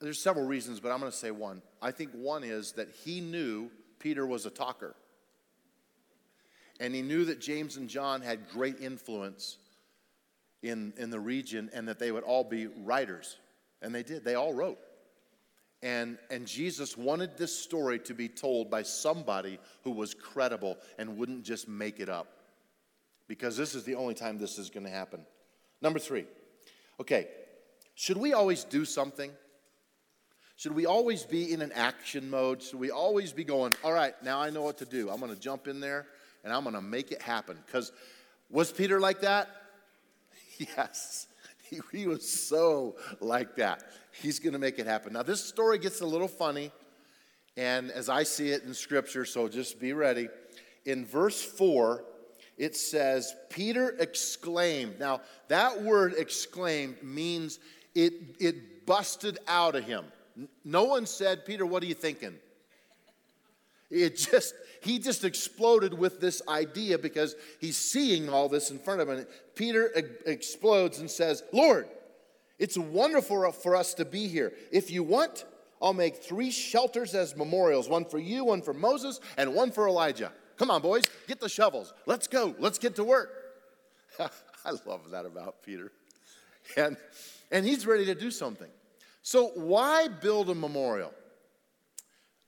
There's 0.00 0.22
several 0.22 0.46
reasons, 0.46 0.80
but 0.80 0.92
I'm 0.92 1.00
going 1.00 1.10
to 1.10 1.16
say 1.16 1.30
one. 1.30 1.62
I 1.82 1.90
think 1.90 2.12
one 2.12 2.44
is 2.44 2.72
that 2.72 2.88
he 3.04 3.20
knew 3.20 3.70
Peter 3.98 4.26
was 4.26 4.46
a 4.46 4.50
talker. 4.50 4.94
And 6.78 6.94
he 6.94 7.02
knew 7.02 7.26
that 7.26 7.40
James 7.40 7.76
and 7.76 7.88
John 7.88 8.22
had 8.22 8.48
great 8.48 8.80
influence 8.80 9.58
in, 10.62 10.92
in 10.96 11.10
the 11.10 11.20
region 11.20 11.70
and 11.72 11.88
that 11.88 11.98
they 11.98 12.12
would 12.12 12.24
all 12.24 12.44
be 12.44 12.66
writers. 12.66 13.38
And 13.82 13.94
they 13.94 14.02
did. 14.02 14.24
They 14.24 14.34
all 14.34 14.52
wrote. 14.52 14.78
And, 15.82 16.18
and 16.30 16.46
Jesus 16.46 16.96
wanted 16.96 17.38
this 17.38 17.56
story 17.56 17.98
to 18.00 18.14
be 18.14 18.28
told 18.28 18.70
by 18.70 18.82
somebody 18.82 19.58
who 19.82 19.92
was 19.92 20.12
credible 20.12 20.76
and 20.98 21.16
wouldn't 21.16 21.42
just 21.42 21.68
make 21.68 22.00
it 22.00 22.08
up. 22.08 22.28
Because 23.28 23.56
this 23.56 23.74
is 23.74 23.84
the 23.84 23.94
only 23.94 24.14
time 24.14 24.38
this 24.38 24.58
is 24.58 24.68
going 24.68 24.84
to 24.84 24.92
happen. 24.92 25.24
Number 25.80 25.98
three. 25.98 26.26
Okay, 27.00 27.28
should 27.94 28.18
we 28.18 28.34
always 28.34 28.64
do 28.64 28.84
something? 28.84 29.30
Should 30.56 30.74
we 30.74 30.84
always 30.84 31.24
be 31.24 31.50
in 31.50 31.62
an 31.62 31.72
action 31.72 32.28
mode? 32.28 32.62
Should 32.62 32.78
we 32.78 32.90
always 32.90 33.32
be 33.32 33.44
going, 33.44 33.74
all 33.82 33.94
right, 33.94 34.12
now 34.22 34.42
I 34.42 34.50
know 34.50 34.60
what 34.60 34.76
to 34.78 34.84
do. 34.84 35.08
I'm 35.08 35.18
going 35.18 35.34
to 35.34 35.40
jump 35.40 35.66
in 35.66 35.80
there 35.80 36.06
and 36.44 36.52
I'm 36.52 36.64
going 36.64 36.74
to 36.74 36.82
make 36.82 37.12
it 37.12 37.22
happen? 37.22 37.56
Because 37.64 37.92
was 38.50 38.70
Peter 38.70 39.00
like 39.00 39.22
that? 39.22 39.48
Yes. 40.76 41.26
He, 41.68 41.80
he 41.92 42.06
was 42.06 42.28
so 42.28 42.96
like 43.20 43.56
that. 43.56 43.84
He's 44.12 44.40
going 44.40 44.54
to 44.54 44.58
make 44.58 44.78
it 44.78 44.86
happen. 44.86 45.12
Now, 45.12 45.22
this 45.22 45.42
story 45.42 45.78
gets 45.78 46.00
a 46.00 46.06
little 46.06 46.28
funny, 46.28 46.72
and 47.56 47.92
as 47.92 48.08
I 48.08 48.24
see 48.24 48.50
it 48.50 48.64
in 48.64 48.74
Scripture, 48.74 49.24
so 49.24 49.48
just 49.48 49.78
be 49.78 49.92
ready. 49.92 50.28
In 50.84 51.06
verse 51.06 51.40
4, 51.40 52.04
it 52.58 52.74
says, 52.76 53.34
Peter 53.50 53.96
exclaimed. 54.00 54.98
Now, 54.98 55.20
that 55.48 55.80
word 55.80 56.14
exclaimed 56.18 57.02
means 57.02 57.60
it, 57.94 58.14
it 58.40 58.84
busted 58.84 59.38
out 59.46 59.76
of 59.76 59.84
him. 59.84 60.04
No 60.64 60.84
one 60.84 61.06
said, 61.06 61.46
Peter, 61.46 61.64
what 61.64 61.82
are 61.84 61.86
you 61.86 61.94
thinking? 61.94 62.34
It 63.90 64.16
just, 64.16 64.54
he 64.82 64.98
just 64.98 65.24
exploded 65.24 65.94
with 65.94 66.20
this 66.20 66.42
idea 66.48 66.98
because 66.98 67.34
he's 67.60 67.76
seeing 67.76 68.28
all 68.28 68.48
this 68.48 68.70
in 68.70 68.78
front 68.78 69.00
of 69.00 69.08
him. 69.08 69.26
Peter 69.54 69.90
explodes 70.26 71.00
and 71.00 71.10
says, 71.10 71.42
Lord, 71.52 71.88
it's 72.58 72.78
wonderful 72.78 73.50
for 73.52 73.74
us 73.74 73.94
to 73.94 74.04
be 74.04 74.28
here. 74.28 74.52
If 74.70 74.90
you 74.90 75.02
want, 75.02 75.44
I'll 75.82 75.94
make 75.94 76.22
three 76.22 76.50
shelters 76.50 77.14
as 77.14 77.36
memorials 77.36 77.88
one 77.88 78.04
for 78.04 78.18
you, 78.18 78.44
one 78.44 78.62
for 78.62 78.74
Moses, 78.74 79.18
and 79.36 79.54
one 79.54 79.72
for 79.72 79.88
Elijah. 79.88 80.32
Come 80.56 80.70
on, 80.70 80.82
boys, 80.82 81.04
get 81.26 81.40
the 81.40 81.48
shovels. 81.48 81.94
Let's 82.04 82.26
go. 82.26 82.54
Let's 82.58 82.78
get 82.78 82.96
to 82.96 83.04
work. 83.04 83.30
I 84.18 84.72
love 84.86 85.10
that 85.10 85.24
about 85.24 85.62
Peter. 85.62 85.90
And, 86.76 86.96
and 87.50 87.64
he's 87.64 87.86
ready 87.86 88.04
to 88.06 88.14
do 88.14 88.30
something. 88.30 88.68
So, 89.22 89.48
why 89.54 90.08
build 90.08 90.50
a 90.50 90.54
memorial? 90.54 91.12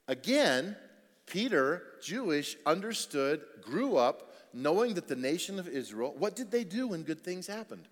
Again, 0.07 0.75
Peter, 1.25 1.83
Jewish, 2.01 2.57
understood, 2.65 3.41
grew 3.61 3.97
up 3.97 4.33
knowing 4.53 4.93
that 4.93 5.07
the 5.07 5.15
nation 5.15 5.57
of 5.59 5.67
Israel, 5.67 6.13
what 6.17 6.35
did 6.35 6.51
they 6.51 6.63
do 6.63 6.89
when 6.89 7.03
good 7.03 7.21
things 7.21 7.47
happened? 7.47 7.87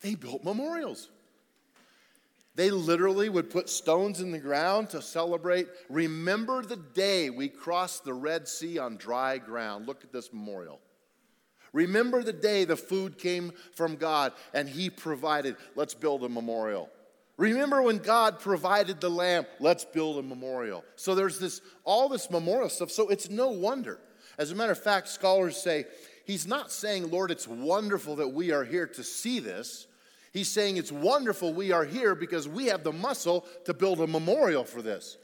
They 0.00 0.14
built 0.14 0.44
memorials. 0.44 1.08
They 2.54 2.70
literally 2.70 3.28
would 3.28 3.50
put 3.50 3.68
stones 3.68 4.20
in 4.20 4.30
the 4.30 4.38
ground 4.38 4.90
to 4.90 5.02
celebrate. 5.02 5.68
Remember 5.90 6.62
the 6.62 6.76
day 6.76 7.28
we 7.28 7.48
crossed 7.48 8.04
the 8.04 8.14
Red 8.14 8.48
Sea 8.48 8.78
on 8.78 8.96
dry 8.96 9.38
ground. 9.38 9.86
Look 9.86 10.04
at 10.04 10.12
this 10.12 10.32
memorial. 10.32 10.80
Remember 11.74 12.22
the 12.22 12.32
day 12.32 12.64
the 12.64 12.76
food 12.76 13.18
came 13.18 13.52
from 13.74 13.96
God 13.96 14.32
and 14.54 14.68
He 14.68 14.88
provided. 14.88 15.56
Let's 15.74 15.92
build 15.92 16.24
a 16.24 16.28
memorial. 16.30 16.88
Remember 17.36 17.82
when 17.82 17.98
God 17.98 18.40
provided 18.40 19.00
the 19.00 19.10
lamb? 19.10 19.44
Let's 19.60 19.84
build 19.84 20.18
a 20.18 20.22
memorial. 20.22 20.84
So 20.96 21.14
there's 21.14 21.38
this 21.38 21.60
all 21.84 22.08
this 22.08 22.30
memorial 22.30 22.70
stuff. 22.70 22.90
So 22.90 23.08
it's 23.08 23.28
no 23.28 23.48
wonder. 23.48 23.98
As 24.38 24.50
a 24.50 24.54
matter 24.54 24.72
of 24.72 24.82
fact, 24.82 25.08
scholars 25.08 25.56
say 25.56 25.84
he's 26.24 26.46
not 26.46 26.72
saying, 26.72 27.10
Lord, 27.10 27.30
it's 27.30 27.46
wonderful 27.46 28.16
that 28.16 28.28
we 28.28 28.52
are 28.52 28.64
here 28.64 28.86
to 28.86 29.02
see 29.02 29.38
this. 29.38 29.86
He's 30.32 30.50
saying 30.50 30.76
it's 30.76 30.92
wonderful 30.92 31.54
we 31.54 31.72
are 31.72 31.84
here 31.84 32.14
because 32.14 32.48
we 32.48 32.66
have 32.66 32.84
the 32.84 32.92
muscle 32.92 33.46
to 33.64 33.72
build 33.72 34.00
a 34.00 34.06
memorial 34.06 34.64
for 34.64 34.82
this. 34.82 35.16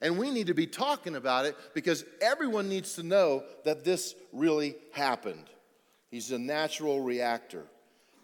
And 0.00 0.18
we 0.18 0.30
need 0.30 0.48
to 0.48 0.54
be 0.54 0.66
talking 0.66 1.14
about 1.14 1.46
it 1.46 1.56
because 1.74 2.04
everyone 2.20 2.68
needs 2.68 2.94
to 2.94 3.04
know 3.04 3.44
that 3.64 3.84
this 3.84 4.16
really 4.32 4.74
happened. 4.92 5.44
He's 6.10 6.32
a 6.32 6.38
natural 6.38 7.00
reactor. 7.00 7.64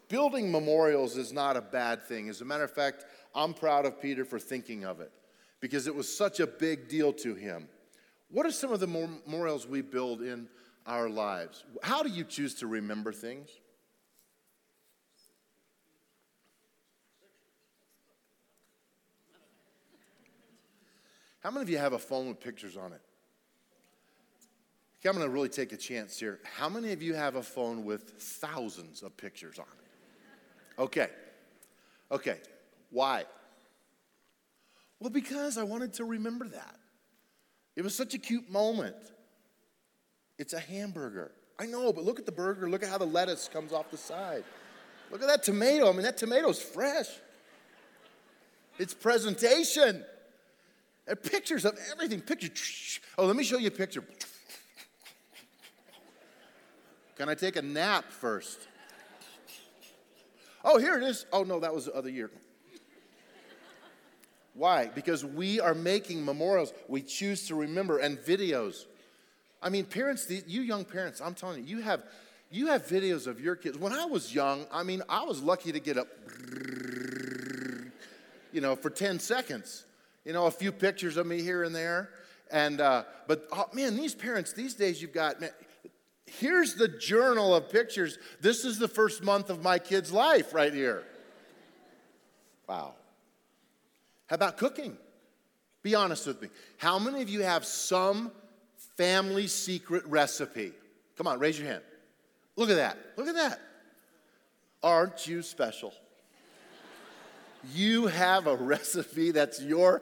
Building 0.08 0.50
memorials 0.50 1.16
is 1.16 1.32
not 1.32 1.56
a 1.56 1.60
bad 1.60 2.04
thing. 2.04 2.28
As 2.28 2.40
a 2.40 2.44
matter 2.44 2.64
of 2.64 2.72
fact, 2.72 3.04
I'm 3.34 3.54
proud 3.54 3.86
of 3.86 4.00
Peter 4.00 4.24
for 4.24 4.38
thinking 4.38 4.84
of 4.84 5.00
it 5.00 5.12
because 5.60 5.86
it 5.86 5.94
was 5.94 6.14
such 6.14 6.40
a 6.40 6.46
big 6.46 6.88
deal 6.88 7.12
to 7.14 7.34
him. 7.34 7.68
What 8.30 8.46
are 8.46 8.50
some 8.50 8.72
of 8.72 8.80
the 8.80 8.86
memorials 8.86 9.66
we 9.66 9.80
build 9.80 10.22
in 10.22 10.48
our 10.86 11.08
lives? 11.08 11.64
How 11.82 12.02
do 12.02 12.10
you 12.10 12.24
choose 12.24 12.54
to 12.56 12.66
remember 12.66 13.12
things? 13.12 13.48
How 21.40 21.50
many 21.50 21.62
of 21.62 21.70
you 21.70 21.78
have 21.78 21.92
a 21.92 21.98
phone 21.98 22.28
with 22.28 22.40
pictures 22.40 22.76
on 22.76 22.92
it? 22.92 23.00
Okay, 25.00 25.08
I'm 25.08 25.14
going 25.14 25.26
to 25.26 25.32
really 25.32 25.48
take 25.48 25.72
a 25.72 25.76
chance 25.76 26.18
here. 26.18 26.40
How 26.42 26.68
many 26.68 26.92
of 26.92 27.00
you 27.00 27.14
have 27.14 27.36
a 27.36 27.42
phone 27.42 27.84
with 27.84 28.10
thousands 28.18 29.02
of 29.02 29.16
pictures 29.16 29.58
on 29.58 29.64
it? 29.64 30.82
Okay. 30.82 31.08
Okay. 32.10 32.38
Why? 32.90 33.24
Well, 35.00 35.10
because 35.10 35.58
I 35.58 35.62
wanted 35.62 35.94
to 35.94 36.04
remember 36.04 36.48
that. 36.48 36.76
It 37.76 37.82
was 37.82 37.94
such 37.94 38.14
a 38.14 38.18
cute 38.18 38.50
moment. 38.50 38.96
It's 40.38 40.52
a 40.52 40.60
hamburger. 40.60 41.32
I 41.58 41.66
know, 41.66 41.92
but 41.92 42.04
look 42.04 42.18
at 42.18 42.26
the 42.26 42.32
burger. 42.32 42.68
Look 42.68 42.82
at 42.82 42.88
how 42.88 42.98
the 42.98 43.06
lettuce 43.06 43.48
comes 43.48 43.72
off 43.72 43.90
the 43.90 43.96
side. 43.96 44.44
Look 45.10 45.22
at 45.22 45.28
that 45.28 45.42
tomato. 45.42 45.88
I 45.88 45.92
mean, 45.92 46.02
that 46.02 46.16
tomato's 46.16 46.60
fresh. 46.60 47.08
It's 48.78 48.94
presentation. 48.94 50.04
And 51.06 51.22
pictures 51.22 51.64
of 51.64 51.78
everything. 51.92 52.20
Picture. 52.20 52.50
Oh, 53.16 53.26
let 53.26 53.36
me 53.36 53.44
show 53.44 53.58
you 53.58 53.68
a 53.68 53.70
picture. 53.70 54.04
Can 57.16 57.28
I 57.28 57.34
take 57.34 57.56
a 57.56 57.62
nap 57.62 58.04
first? 58.10 58.58
Oh, 60.64 60.78
here 60.78 60.96
it 60.96 61.02
is. 61.02 61.26
Oh, 61.32 61.42
no, 61.44 61.60
that 61.60 61.74
was 61.74 61.86
the 61.86 61.94
other 61.94 62.10
year. 62.10 62.30
Why? 64.58 64.86
Because 64.86 65.24
we 65.24 65.60
are 65.60 65.74
making 65.74 66.24
memorials. 66.24 66.72
We 66.88 67.02
choose 67.02 67.46
to 67.46 67.54
remember 67.54 67.98
and 67.98 68.18
videos. 68.18 68.86
I 69.62 69.68
mean, 69.68 69.84
parents, 69.84 70.28
you 70.46 70.62
young 70.62 70.84
parents, 70.84 71.20
I'm 71.20 71.34
telling 71.34 71.64
you, 71.64 71.76
you 71.76 71.82
have 71.82 72.02
you 72.50 72.68
have 72.68 72.86
videos 72.86 73.26
of 73.26 73.40
your 73.40 73.56
kids. 73.56 73.78
When 73.78 73.92
I 73.92 74.06
was 74.06 74.34
young, 74.34 74.66
I 74.72 74.82
mean, 74.82 75.02
I 75.08 75.24
was 75.24 75.42
lucky 75.42 75.70
to 75.70 75.80
get 75.80 75.98
up, 75.98 76.08
you 78.52 78.60
know, 78.60 78.74
for 78.74 78.88
10 78.90 79.20
seconds. 79.20 79.84
You 80.24 80.32
know, 80.32 80.46
a 80.46 80.50
few 80.50 80.72
pictures 80.72 81.18
of 81.18 81.26
me 81.26 81.42
here 81.42 81.62
and 81.62 81.74
there. 81.74 82.10
And, 82.50 82.80
uh, 82.80 83.04
but 83.26 83.46
oh, 83.52 83.66
man, 83.74 83.96
these 83.96 84.14
parents, 84.14 84.54
these 84.54 84.74
days 84.74 85.02
you've 85.02 85.12
got, 85.12 85.42
man, 85.42 85.50
here's 86.24 86.74
the 86.74 86.88
journal 86.88 87.54
of 87.54 87.68
pictures. 87.68 88.18
This 88.40 88.64
is 88.64 88.78
the 88.78 88.88
first 88.88 89.22
month 89.22 89.50
of 89.50 89.62
my 89.62 89.78
kid's 89.78 90.10
life 90.10 90.54
right 90.54 90.72
here. 90.72 91.04
Wow. 92.66 92.94
How 94.28 94.34
about 94.34 94.58
cooking? 94.58 94.96
Be 95.82 95.94
honest 95.94 96.26
with 96.26 96.40
me. 96.40 96.48
How 96.76 96.98
many 96.98 97.22
of 97.22 97.28
you 97.28 97.42
have 97.42 97.64
some 97.64 98.30
family 98.96 99.46
secret 99.46 100.04
recipe? 100.06 100.72
Come 101.16 101.26
on, 101.26 101.38
raise 101.38 101.58
your 101.58 101.68
hand. 101.68 101.82
Look 102.56 102.70
at 102.70 102.76
that. 102.76 102.98
Look 103.16 103.26
at 103.26 103.34
that. 103.34 103.60
Aren't 104.82 105.26
you 105.26 105.42
special? 105.42 105.92
You 107.74 108.06
have 108.06 108.46
a 108.46 108.54
recipe 108.54 109.32
that's 109.32 109.60
your 109.60 110.00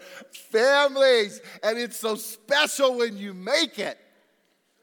family's, 0.50 1.40
and 1.62 1.78
it's 1.78 1.96
so 1.96 2.16
special 2.16 2.98
when 2.98 3.16
you 3.16 3.32
make 3.32 3.78
it. 3.78 3.98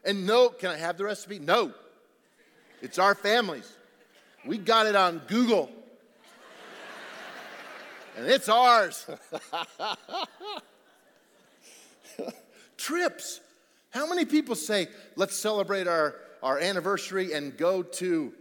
And 0.05 0.25
no, 0.25 0.49
can 0.49 0.71
I 0.71 0.77
have 0.77 0.97
the 0.97 1.03
recipe? 1.03 1.39
No. 1.39 1.73
It's 2.81 2.97
our 2.97 3.15
family's. 3.15 3.71
We 4.45 4.57
got 4.57 4.87
it 4.87 4.95
on 4.95 5.21
Google 5.27 5.69
and 8.17 8.27
it's 8.27 8.49
ours. 8.49 9.07
Trips. 12.77 13.39
How 13.91 14.07
many 14.07 14.25
people 14.25 14.55
say, 14.55 14.87
let's 15.15 15.35
celebrate 15.35 15.87
our, 15.87 16.15
our 16.41 16.59
anniversary 16.59 17.33
and 17.33 17.55
go 17.55 17.83
to 17.83 18.33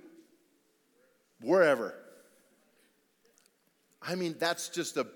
wherever? 1.40 1.94
I 4.00 4.14
mean, 4.14 4.36
that's 4.38 4.68
just 4.68 4.96
a 4.96 5.06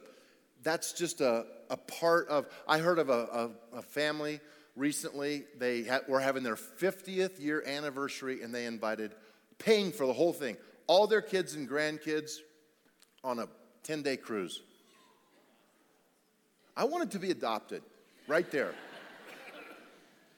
that's 0.62 0.92
just 0.92 1.20
a, 1.20 1.44
a 1.70 1.76
part 1.76 2.28
of 2.28 2.46
I 2.66 2.78
heard 2.78 2.98
of 2.98 3.08
a, 3.08 3.50
a, 3.72 3.78
a 3.78 3.82
family 3.82 4.40
recently. 4.74 5.44
They 5.58 5.84
ha- 5.84 6.00
were 6.08 6.20
having 6.20 6.42
their 6.42 6.56
50th 6.56 7.40
year 7.40 7.62
anniversary 7.66 8.42
and 8.42 8.54
they 8.54 8.66
invited, 8.66 9.12
paying 9.58 9.92
for 9.92 10.06
the 10.06 10.12
whole 10.12 10.32
thing, 10.32 10.56
all 10.86 11.06
their 11.06 11.22
kids 11.22 11.54
and 11.54 11.68
grandkids 11.68 12.36
on 13.24 13.38
a 13.38 13.48
10 13.86 14.02
day 14.02 14.16
cruise. 14.16 14.60
I 16.76 16.84
wanted 16.84 17.12
to 17.12 17.18
be 17.18 17.30
adopted 17.30 17.82
right 18.26 18.50
there. 18.50 18.74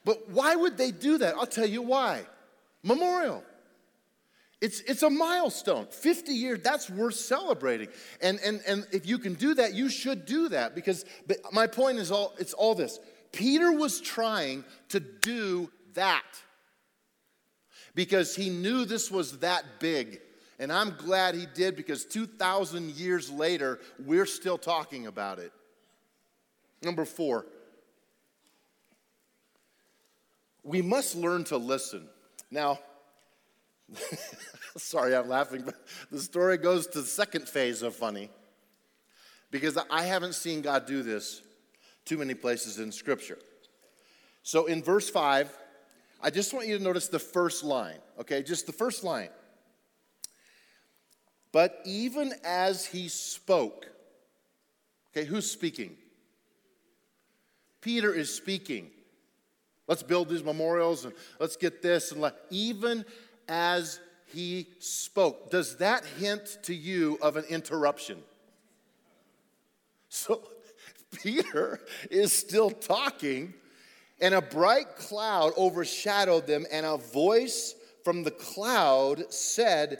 But 0.05 0.29
why 0.29 0.55
would 0.55 0.77
they 0.77 0.91
do 0.91 1.17
that? 1.17 1.35
I'll 1.35 1.45
tell 1.45 1.67
you 1.67 1.81
why. 1.81 2.25
Memorial. 2.83 3.43
It's, 4.61 4.81
it's 4.81 5.03
a 5.03 5.09
milestone. 5.09 5.87
50 5.89 6.33
years, 6.33 6.59
that's 6.63 6.89
worth 6.89 7.15
celebrating. 7.15 7.87
And, 8.21 8.39
and, 8.43 8.61
and 8.67 8.87
if 8.91 9.05
you 9.05 9.17
can 9.17 9.33
do 9.33 9.53
that, 9.55 9.73
you 9.73 9.89
should 9.89 10.25
do 10.25 10.49
that 10.49 10.75
because 10.75 11.05
my 11.51 11.67
point 11.67 11.97
is 11.97 12.11
all, 12.11 12.33
it's 12.39 12.53
all 12.53 12.75
this. 12.75 12.99
Peter 13.31 13.71
was 13.71 14.01
trying 14.01 14.63
to 14.89 14.99
do 14.99 15.71
that 15.93 16.25
because 17.95 18.35
he 18.35 18.49
knew 18.49 18.85
this 18.85 19.09
was 19.09 19.39
that 19.39 19.63
big. 19.79 20.19
And 20.59 20.73
I'm 20.73 20.91
glad 20.97 21.35
he 21.35 21.45
did 21.45 21.77
because 21.77 22.05
2,000 22.05 22.91
years 22.91 23.31
later, 23.31 23.79
we're 24.05 24.25
still 24.25 24.57
talking 24.57 25.07
about 25.07 25.39
it. 25.39 25.53
Number 26.83 27.05
four, 27.05 27.45
we 30.63 30.81
must 30.81 31.15
learn 31.15 31.45
to 31.45 31.57
listen. 31.57 32.07
Now, 32.51 32.79
sorry 34.77 35.15
I'm 35.15 35.29
laughing, 35.29 35.63
but 35.63 35.75
the 36.11 36.19
story 36.19 36.57
goes 36.57 36.87
to 36.87 37.01
the 37.01 37.07
second 37.07 37.47
phase 37.47 37.81
of 37.81 37.95
funny 37.95 38.29
because 39.51 39.77
I 39.89 40.03
haven't 40.03 40.35
seen 40.35 40.61
God 40.61 40.85
do 40.85 41.03
this 41.03 41.41
too 42.05 42.17
many 42.17 42.33
places 42.33 42.79
in 42.79 42.91
Scripture. 42.91 43.37
So 44.43 44.65
in 44.65 44.83
verse 44.83 45.09
5, 45.09 45.55
I 46.21 46.29
just 46.29 46.53
want 46.53 46.67
you 46.67 46.77
to 46.77 46.83
notice 46.83 47.07
the 47.07 47.19
first 47.19 47.63
line, 47.63 47.99
okay? 48.19 48.41
Just 48.43 48.65
the 48.65 48.73
first 48.73 49.03
line. 49.03 49.29
But 51.51 51.79
even 51.85 52.33
as 52.43 52.85
he 52.85 53.07
spoke, 53.07 53.87
okay, 55.11 55.25
who's 55.25 55.49
speaking? 55.49 55.95
Peter 57.81 58.13
is 58.13 58.33
speaking. 58.33 58.91
Let's 59.87 60.03
build 60.03 60.29
these 60.29 60.43
memorials 60.43 61.05
and 61.05 61.13
let's 61.39 61.55
get 61.55 61.81
this 61.81 62.11
and 62.11 62.21
let, 62.21 62.35
even 62.51 63.05
as 63.47 63.99
he 64.27 64.67
spoke. 64.79 65.49
Does 65.49 65.77
that 65.77 66.05
hint 66.19 66.59
to 66.63 66.75
you 66.75 67.17
of 67.21 67.35
an 67.35 67.45
interruption? 67.45 68.19
So 70.09 70.43
Peter 71.23 71.79
is 72.11 72.31
still 72.33 72.69
talking, 72.69 73.53
and 74.21 74.33
a 74.33 74.41
bright 74.41 74.95
cloud 74.97 75.53
overshadowed 75.57 76.45
them, 76.45 76.65
and 76.71 76.85
a 76.85 76.97
voice 76.97 77.73
from 78.03 78.23
the 78.23 78.31
cloud 78.31 79.31
said, 79.33 79.99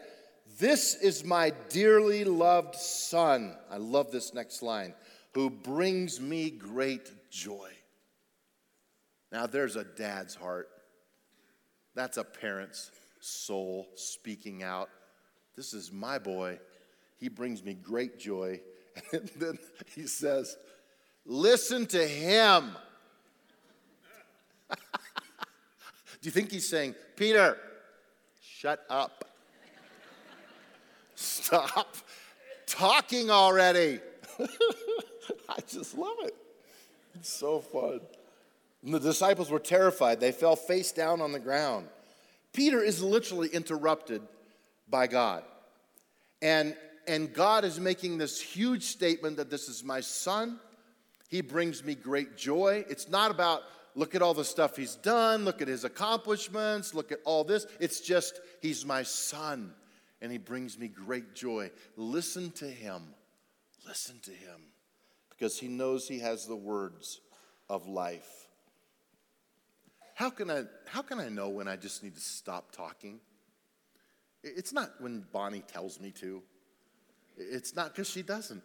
This 0.60 0.94
is 0.96 1.24
my 1.24 1.54
dearly 1.70 2.26
loved 2.26 2.76
son. 2.76 3.56
I 3.72 3.78
love 3.78 4.12
this 4.12 4.34
next 4.34 4.62
line, 4.62 4.94
who 5.34 5.50
brings 5.50 6.20
me 6.20 6.50
great 6.50 7.32
joy. 7.32 7.70
Now, 9.32 9.48
there's 9.48 9.78
a 9.78 9.86
dad's 9.86 10.36
heart. 10.36 10.68
That's 11.96 12.18
a 12.18 12.26
parent's 12.26 12.92
soul 13.22 13.88
speaking 13.96 14.62
out. 14.62 14.90
This 15.56 15.74
is 15.74 15.94
my 15.94 16.20
boy. 16.20 16.60
He 17.20 17.30
brings 17.30 17.64
me 17.64 17.74
great 17.74 18.20
joy. 18.20 18.62
And 19.14 19.30
then 19.38 19.58
he 19.96 20.08
says, 20.08 20.58
Listen 21.26 21.86
to 21.86 22.06
him. 22.06 22.76
Do 24.70 24.76
you 26.24 26.32
think 26.32 26.52
he's 26.52 26.68
saying, 26.68 26.96
Peter, 27.16 27.56
shut 28.42 28.84
up? 28.90 29.29
Stop 31.50 31.98
talking 32.68 33.32
already. 33.32 34.00
I 35.50 35.58
just 35.68 35.98
love 35.98 36.18
it. 36.20 36.36
It's 37.16 37.34
so 37.34 37.60
fun. 37.60 38.02
And 38.84 38.94
the 38.94 39.00
disciples 39.00 39.50
were 39.50 39.58
terrified. 39.58 40.20
They 40.20 40.32
fell 40.32 40.56
face 40.56 40.92
down 40.92 41.22
on 41.22 41.32
the 41.32 41.40
ground. 41.40 41.88
Peter 42.54 42.84
is 42.84 43.02
literally 43.02 43.48
interrupted 43.48 44.22
by 44.88 45.08
God. 45.08 45.44
And, 46.44 46.76
and 47.08 47.34
God 47.34 47.66
is 47.66 47.80
making 47.80 48.20
this 48.20 48.40
huge 48.40 48.84
statement 48.84 49.38
that 49.38 49.50
this 49.50 49.70
is 49.70 49.84
my 49.84 50.02
son. 50.02 50.60
He 51.30 51.42
brings 51.42 51.84
me 51.84 51.96
great 51.96 52.38
joy. 52.38 52.86
It's 52.88 53.10
not 53.10 53.32
about 53.32 53.64
look 53.96 54.14
at 54.14 54.22
all 54.22 54.36
the 54.36 54.46
stuff 54.46 54.78
he's 54.78 54.98
done, 54.98 55.46
look 55.46 55.64
at 55.64 55.68
his 55.68 55.84
accomplishments, 55.84 56.94
look 56.94 57.12
at 57.12 57.22
all 57.26 57.44
this. 57.44 57.66
It's 57.80 58.02
just 58.02 58.40
he's 58.62 58.86
my 58.86 59.02
son 59.02 59.74
and 60.22 60.32
he 60.32 60.38
brings 60.38 60.78
me 60.78 60.88
great 60.88 61.34
joy. 61.34 61.72
Listen 61.96 62.52
to 62.52 62.66
him. 62.66 63.02
Listen 63.88 64.20
to 64.24 64.32
him 64.32 64.62
because 65.30 65.58
he 65.58 65.68
knows 65.68 66.08
he 66.08 66.20
has 66.20 66.46
the 66.46 66.56
words 66.56 67.22
of 67.70 67.88
life. 67.88 68.48
How 70.16 70.30
can 70.30 70.52
I, 70.52 70.64
how 70.86 71.02
can 71.02 71.20
I 71.20 71.30
know 71.30 71.48
when 71.48 71.68
I 71.70 71.78
just 71.78 72.04
need 72.04 72.16
to 72.16 72.22
stop 72.22 72.74
talking? 72.74 73.22
It's 74.44 74.74
not 74.74 74.90
when 75.00 75.26
Bonnie 75.32 75.64
tells 75.66 76.00
me 76.00 76.12
to. 76.20 76.44
It's 77.38 77.74
not 77.74 77.94
because 77.94 78.10
she 78.10 78.22
doesn't. 78.22 78.64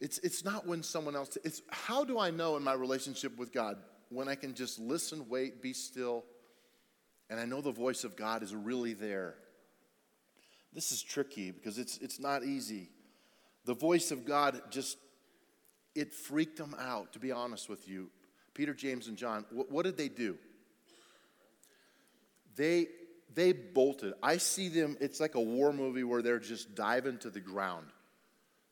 It's, 0.00 0.16
it's 0.18 0.42
not 0.42 0.66
when 0.66 0.82
someone 0.82 1.14
else, 1.14 1.36
it's 1.44 1.60
how 1.68 2.04
do 2.04 2.18
I 2.18 2.30
know 2.30 2.56
in 2.56 2.64
my 2.64 2.72
relationship 2.72 3.36
with 3.36 3.52
God 3.52 3.76
when 4.08 4.28
I 4.28 4.34
can 4.34 4.54
just 4.54 4.78
listen, 4.78 5.26
wait, 5.28 5.60
be 5.60 5.74
still, 5.74 6.24
and 7.28 7.38
I 7.38 7.44
know 7.44 7.60
the 7.60 7.70
voice 7.70 8.02
of 8.04 8.16
God 8.16 8.42
is 8.42 8.54
really 8.54 8.94
there. 8.94 9.34
This 10.72 10.92
is 10.92 11.02
tricky 11.02 11.50
because 11.50 11.78
it's, 11.78 11.98
it's 11.98 12.20
not 12.20 12.44
easy. 12.44 12.90
The 13.64 13.74
voice 13.74 14.10
of 14.10 14.24
God 14.24 14.60
just, 14.70 14.98
it 15.94 16.12
freaked 16.12 16.56
them 16.56 16.74
out, 16.78 17.12
to 17.14 17.18
be 17.18 17.32
honest 17.32 17.68
with 17.68 17.88
you. 17.88 18.10
Peter, 18.54 18.74
James, 18.74 19.08
and 19.08 19.16
John, 19.16 19.44
what, 19.50 19.70
what 19.70 19.84
did 19.84 19.96
they 19.96 20.08
do? 20.08 20.36
They, 22.56 22.88
they 23.34 23.52
bolted. 23.52 24.14
I 24.22 24.36
see 24.36 24.68
them, 24.68 24.96
it's 25.00 25.20
like 25.20 25.34
a 25.34 25.40
war 25.40 25.72
movie 25.72 26.04
where 26.04 26.22
they're 26.22 26.38
just 26.38 26.74
diving 26.74 27.18
to 27.18 27.30
the 27.30 27.40
ground 27.40 27.86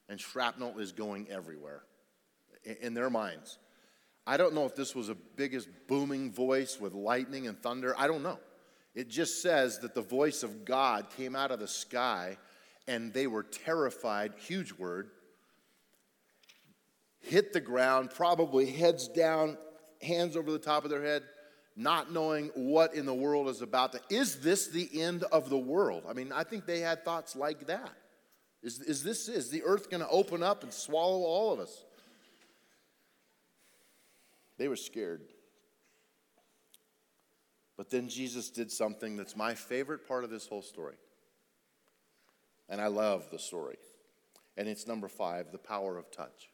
and 0.09 0.21
shrapnel 0.21 0.79
is 0.79 0.93
going 0.93 1.29
everywhere 1.31 1.83
in, 2.65 2.77
in 2.81 2.95
their 2.95 3.11
minds. 3.11 3.59
I 4.27 4.37
don't 4.37 4.55
know 4.55 4.67
if 4.67 4.75
this 4.75 4.95
was 4.95 5.09
a 5.09 5.15
biggest 5.15 5.69
booming 5.87 6.33
voice 6.33 6.79
with 6.79 6.93
lightning 6.93 7.47
and 7.47 7.59
thunder. 7.63 7.95
I 7.99 8.07
don't 8.07 8.23
know. 8.23 8.39
It 8.95 9.09
just 9.09 9.43
says 9.43 9.79
that 9.81 9.95
the 9.95 10.03
voice 10.03 10.43
of 10.43 10.65
God 10.65 11.07
came 11.17 11.37
out 11.37 11.51
of 11.51 11.61
the 11.61 11.69
sky 11.69 12.37
and 12.87 13.13
they 13.13 13.27
were 13.27 13.43
terrified, 13.43 14.33
huge 14.39 14.73
word, 14.73 15.11
hit 17.21 17.53
the 17.53 17.61
ground, 17.61 18.11
probably 18.15 18.67
heads 18.67 19.09
down, 19.09 19.59
hands 20.03 20.37
over 20.37 20.51
the 20.51 20.59
top 20.59 20.85
of 20.85 20.91
their 20.91 21.03
head, 21.03 21.23
not 21.77 22.13
knowing 22.13 22.51
what 22.55 22.95
in 22.95 23.07
the 23.07 23.15
world 23.15 23.49
is 23.49 23.63
about 23.63 23.93
to. 23.93 24.01
Is 24.11 24.41
this 24.41 24.69
the 24.69 25.01
end 25.01 25.25
of 25.25 25.49
the 25.49 25.59
world? 25.59 26.05
I 26.09 26.13
mean, 26.13 26.33
I 26.33 26.43
think 26.43 26.67
they 26.67 26.81
had 26.81 27.05
thoughts 27.05 27.37
like 27.37 27.67
that. 27.67 27.93
Is, 28.63 28.81
is 28.81 29.05
this 29.05 29.29
is 29.29 29.51
the 29.51 29.63
earth 29.63 29.91
going 29.91 30.03
to 30.03 30.09
open 30.09 30.43
up 30.43 30.65
and 30.65 30.73
swallow 30.73 31.21
all 31.21 31.53
of 31.53 31.61
us? 31.61 31.85
They 34.57 34.67
were 34.67 34.77
scared. 34.77 35.23
But 37.79 37.91
then 37.91 38.09
Jesus 38.09 38.51
did 38.51 38.71
something 38.73 39.17
that's 39.17 39.37
my 39.37 39.55
favorite 39.55 40.07
part 40.07 40.25
of 40.25 40.31
this 40.31 40.49
whole 40.49 40.63
story. 40.63 40.97
And 42.69 42.81
I 42.81 42.89
love 42.89 43.29
the 43.31 43.39
story. 43.39 43.77
And 44.59 44.69
it's 44.69 44.87
number 44.87 45.09
five 45.09 45.53
the 45.53 45.59
power 45.59 45.97
of 45.97 46.11
touch. 46.11 46.51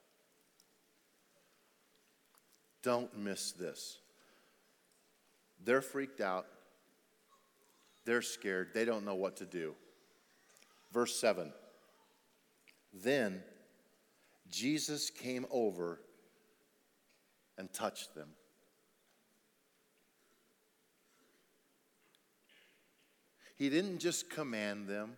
Don't 2.83 3.17
miss 3.19 3.53
this. 3.53 3.99
They're 5.65 5.81
freaked 5.81 6.21
out. 6.21 6.47
They're 8.05 8.21
scared. 8.21 8.75
They 8.75 8.85
don't 8.85 9.07
know 9.07 9.15
what 9.15 9.39
to 9.39 9.47
do. 9.47 9.75
Verse 10.93 11.17
7 11.19 11.51
Then 12.93 13.43
Jesus 14.51 15.09
came 15.09 15.47
over 15.51 16.01
and 17.57 17.73
touched 17.73 18.15
them. 18.15 18.29
He 23.57 23.69
didn't 23.71 23.99
just 23.99 24.31
command 24.31 24.89
them, 24.89 25.17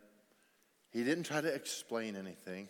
he 0.90 1.04
didn't 1.04 1.24
try 1.24 1.40
to 1.40 1.52
explain 1.52 2.16
anything. 2.16 2.68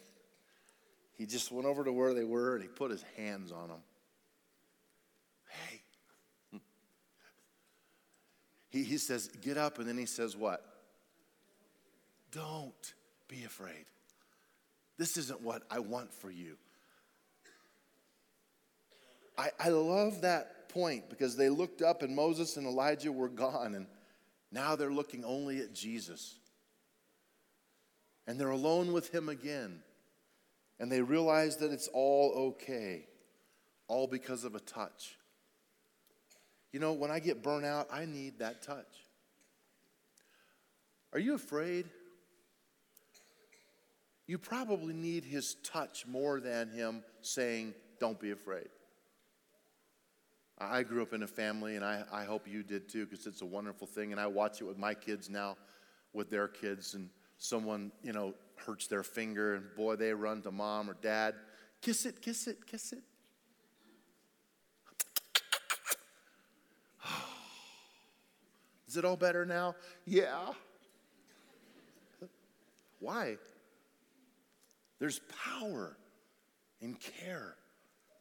He 1.16 1.24
just 1.24 1.50
went 1.50 1.66
over 1.66 1.82
to 1.82 1.92
where 1.92 2.12
they 2.12 2.24
were 2.24 2.54
and 2.54 2.62
he 2.62 2.68
put 2.68 2.90
his 2.90 3.02
hands 3.16 3.50
on 3.50 3.68
them. 3.68 3.80
Hey, 5.48 6.60
he, 8.68 8.82
he 8.82 8.98
says, 8.98 9.28
Get 9.40 9.56
up, 9.56 9.78
and 9.78 9.88
then 9.88 9.96
he 9.96 10.06
says, 10.06 10.36
What? 10.36 10.62
Don't 12.32 12.94
be 13.28 13.44
afraid. 13.44 13.86
This 14.98 15.16
isn't 15.16 15.40
what 15.40 15.62
I 15.70 15.78
want 15.78 16.12
for 16.12 16.30
you. 16.30 16.56
I, 19.38 19.50
I 19.58 19.68
love 19.68 20.22
that 20.22 20.68
point 20.68 21.08
because 21.08 21.36
they 21.36 21.48
looked 21.48 21.82
up 21.82 22.02
and 22.02 22.14
Moses 22.14 22.56
and 22.56 22.66
Elijah 22.66 23.12
were 23.12 23.28
gone, 23.28 23.74
and 23.74 23.86
now 24.50 24.76
they're 24.76 24.92
looking 24.92 25.24
only 25.24 25.60
at 25.60 25.74
Jesus. 25.74 26.36
And 28.26 28.40
they're 28.40 28.50
alone 28.50 28.92
with 28.92 29.14
him 29.14 29.28
again. 29.28 29.80
And 30.78 30.90
they 30.90 31.00
realize 31.00 31.56
that 31.58 31.72
it's 31.72 31.88
all 31.88 32.32
okay, 32.58 33.06
all 33.88 34.06
because 34.06 34.44
of 34.44 34.54
a 34.54 34.60
touch. 34.60 35.16
You 36.72 36.80
know, 36.80 36.92
when 36.92 37.10
I 37.10 37.20
get 37.20 37.42
burnt 37.42 37.64
out, 37.64 37.88
I 37.90 38.04
need 38.04 38.40
that 38.40 38.62
touch. 38.62 39.06
Are 41.12 41.18
you 41.18 41.34
afraid? 41.34 41.86
You 44.26 44.38
probably 44.38 44.92
need 44.92 45.24
his 45.24 45.54
touch 45.62 46.06
more 46.06 46.40
than 46.40 46.70
him 46.70 47.02
saying, 47.22 47.74
Don't 48.00 48.20
be 48.20 48.32
afraid. 48.32 48.68
I 50.58 50.82
grew 50.82 51.02
up 51.02 51.12
in 51.12 51.22
a 51.22 51.26
family, 51.26 51.76
and 51.76 51.84
I, 51.84 52.02
I 52.10 52.24
hope 52.24 52.48
you 52.48 52.62
did 52.62 52.88
too, 52.88 53.04
because 53.04 53.26
it's 53.26 53.42
a 53.42 53.46
wonderful 53.46 53.86
thing. 53.86 54.12
And 54.12 54.20
I 54.20 54.26
watch 54.26 54.62
it 54.62 54.64
with 54.64 54.78
my 54.78 54.94
kids 54.94 55.28
now, 55.28 55.56
with 56.14 56.30
their 56.30 56.48
kids, 56.48 56.94
and 56.94 57.10
someone, 57.36 57.92
you 58.02 58.12
know, 58.12 58.32
hurts 58.56 58.86
their 58.86 59.02
finger, 59.02 59.56
and 59.56 59.66
boy, 59.76 59.96
they 59.96 60.14
run 60.14 60.40
to 60.42 60.50
mom 60.50 60.88
or 60.88 60.96
dad. 61.02 61.34
Kiss 61.82 62.06
it, 62.06 62.22
kiss 62.22 62.46
it, 62.46 62.66
kiss 62.66 62.94
it. 62.94 63.02
Is 68.88 68.96
it 68.96 69.04
all 69.04 69.16
better 69.16 69.44
now? 69.44 69.74
Yeah. 70.06 70.52
Why? 72.98 73.36
There's 74.98 75.20
power 75.44 75.98
in 76.80 76.94
care, 76.94 77.56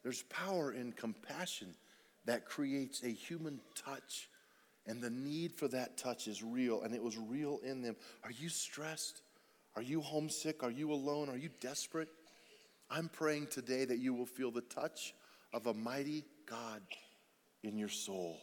there's 0.04 0.24
power 0.24 0.74
in 0.74 0.92
compassion 0.92 1.74
that 2.26 2.46
creates 2.46 3.04
a 3.04 3.10
human 3.10 3.60
touch. 3.76 4.30
And 4.88 5.02
the 5.02 5.10
need 5.10 5.54
for 5.54 5.68
that 5.70 5.98
touch 5.98 6.28
is 6.28 6.44
real, 6.44 6.84
and 6.84 6.94
it 6.94 7.02
was 7.02 7.18
real 7.18 7.60
in 7.64 7.82
them. 7.82 7.96
Are 8.24 8.32
you 8.32 8.50
stressed? 8.50 9.22
Are 9.76 9.82
you 9.82 10.00
homesick? 10.00 10.64
Are 10.64 10.72
you 10.72 10.92
alone? 10.92 11.30
Are 11.30 11.38
you 11.38 11.50
desperate? 11.60 12.10
I'm 12.90 13.10
praying 13.10 13.48
today 13.48 13.86
that 13.86 13.98
you 13.98 14.14
will 14.14 14.28
feel 14.28 14.52
the 14.52 14.62
touch 14.62 15.16
of 15.54 15.66
a 15.66 15.74
mighty 15.74 16.24
God 16.46 16.82
in 17.64 17.78
your 17.78 17.90
soul. 17.90 18.38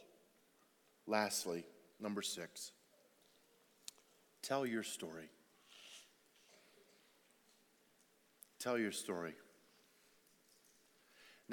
Lastly, 1.07 1.65
number 1.99 2.21
six, 2.21 2.71
tell 4.41 4.65
your 4.65 4.83
story. 4.83 5.29
Tell 8.59 8.77
your 8.77 8.91
story. 8.91 9.33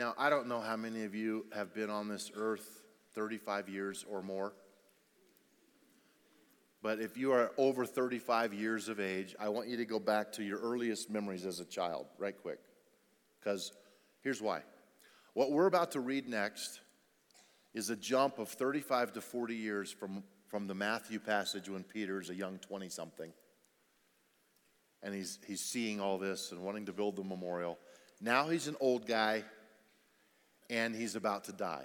Now, 0.01 0.15
I 0.17 0.31
don't 0.31 0.47
know 0.47 0.63
how 0.63 0.79
many 0.79 1.05
of 1.05 1.15
you 1.15 1.45
have 1.53 1.75
been 1.75 1.91
on 1.91 2.09
this 2.09 2.31
earth 2.35 2.81
35 3.15 3.69
years 3.69 4.03
or 4.09 4.23
more. 4.23 4.55
But 6.81 7.01
if 7.01 7.19
you 7.19 7.33
are 7.33 7.53
over 7.59 7.85
35 7.85 8.55
years 8.55 8.89
of 8.89 8.99
age, 8.99 9.37
I 9.39 9.51
want 9.51 9.69
you 9.69 9.77
to 9.77 9.85
go 9.85 9.99
back 9.99 10.33
to 10.33 10.43
your 10.43 10.59
earliest 10.59 11.11
memories 11.11 11.45
as 11.45 11.61
a 11.61 11.67
child, 11.67 12.07
right 12.17 12.35
quick. 12.35 12.61
Because 13.39 13.73
here's 14.23 14.41
why. 14.41 14.63
What 15.35 15.53
we're 15.53 15.67
about 15.67 15.91
to 15.91 16.01
read 16.01 16.27
next 16.27 16.81
is 17.75 17.91
a 17.91 17.97
jump 17.97 18.39
of 18.39 18.49
35 18.49 19.13
to 19.13 19.21
40 19.21 19.55
years 19.55 19.93
from, 19.93 20.23
from 20.49 20.67
the 20.67 20.75
Matthew 20.75 21.19
passage 21.19 21.69
when 21.69 21.85
Peter's 21.85 22.31
a 22.31 22.35
young 22.35 22.57
20 22.57 22.89
something. 22.89 23.35
And 25.03 25.15
he's, 25.15 25.39
he's 25.47 25.61
seeing 25.61 26.01
all 26.01 26.17
this 26.17 26.53
and 26.53 26.63
wanting 26.63 26.87
to 26.87 26.95
build 26.95 27.17
the 27.17 27.23
memorial. 27.23 27.79
Now 28.19 28.49
he's 28.49 28.67
an 28.67 28.77
old 28.81 29.07
guy 29.07 29.45
and 30.71 30.95
he's 30.95 31.17
about 31.17 31.45
to 31.45 31.53
die. 31.53 31.85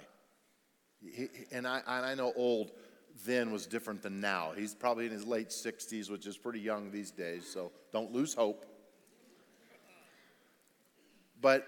He, 1.00 1.28
and, 1.52 1.66
I, 1.66 1.82
and 1.86 2.06
I 2.06 2.14
know 2.14 2.32
old 2.36 2.72
then 3.24 3.50
was 3.50 3.66
different 3.66 4.02
than 4.02 4.20
now. 4.20 4.52
He's 4.56 4.74
probably 4.74 5.06
in 5.06 5.12
his 5.12 5.26
late 5.26 5.48
60s, 5.48 6.10
which 6.10 6.26
is 6.26 6.36
pretty 6.36 6.60
young 6.60 6.90
these 6.90 7.10
days, 7.10 7.46
so 7.46 7.72
don't 7.92 8.12
lose 8.12 8.34
hope. 8.34 8.64
But 11.40 11.66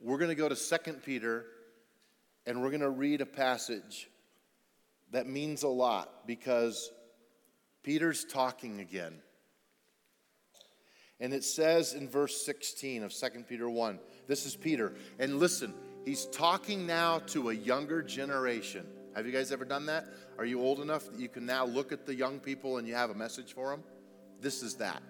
we're 0.00 0.18
going 0.18 0.30
to 0.30 0.34
go 0.34 0.48
to 0.48 0.56
2 0.56 0.92
Peter 1.04 1.46
and 2.46 2.62
we're 2.62 2.70
going 2.70 2.80
to 2.80 2.90
read 2.90 3.22
a 3.22 3.26
passage 3.26 4.10
that 5.12 5.26
means 5.26 5.62
a 5.62 5.68
lot 5.68 6.26
because 6.26 6.90
Peter's 7.82 8.24
talking 8.24 8.80
again. 8.80 9.14
And 11.20 11.32
it 11.32 11.44
says 11.44 11.94
in 11.94 12.08
verse 12.08 12.44
16 12.44 13.04
of 13.04 13.12
2 13.12 13.28
Peter 13.48 13.70
1 13.70 13.98
this 14.26 14.46
is 14.46 14.56
Peter. 14.56 14.94
And 15.18 15.38
listen, 15.38 15.74
he's 16.04 16.26
talking 16.26 16.86
now 16.86 17.18
to 17.26 17.50
a 17.50 17.54
younger 17.54 18.02
generation. 18.02 18.86
Have 19.14 19.26
you 19.26 19.32
guys 19.32 19.52
ever 19.52 19.64
done 19.64 19.86
that? 19.86 20.06
Are 20.38 20.44
you 20.44 20.60
old 20.60 20.80
enough 20.80 21.04
that 21.04 21.20
you 21.20 21.28
can 21.28 21.46
now 21.46 21.64
look 21.64 21.92
at 21.92 22.06
the 22.06 22.14
young 22.14 22.40
people 22.40 22.78
and 22.78 22.88
you 22.88 22.94
have 22.94 23.10
a 23.10 23.14
message 23.14 23.52
for 23.52 23.70
them? 23.70 23.84
This 24.40 24.62
is 24.62 24.76
that. 24.76 25.02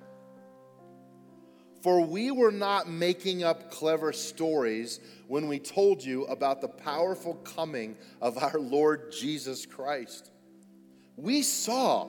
For 1.82 2.00
we 2.00 2.30
were 2.30 2.52
not 2.52 2.88
making 2.88 3.44
up 3.44 3.70
clever 3.70 4.12
stories 4.12 5.00
when 5.28 5.48
we 5.48 5.58
told 5.58 6.02
you 6.02 6.24
about 6.24 6.60
the 6.60 6.68
powerful 6.68 7.34
coming 7.34 7.96
of 8.22 8.42
our 8.42 8.58
Lord 8.58 9.12
Jesus 9.12 9.66
Christ. 9.66 10.30
We 11.16 11.42
saw 11.42 12.08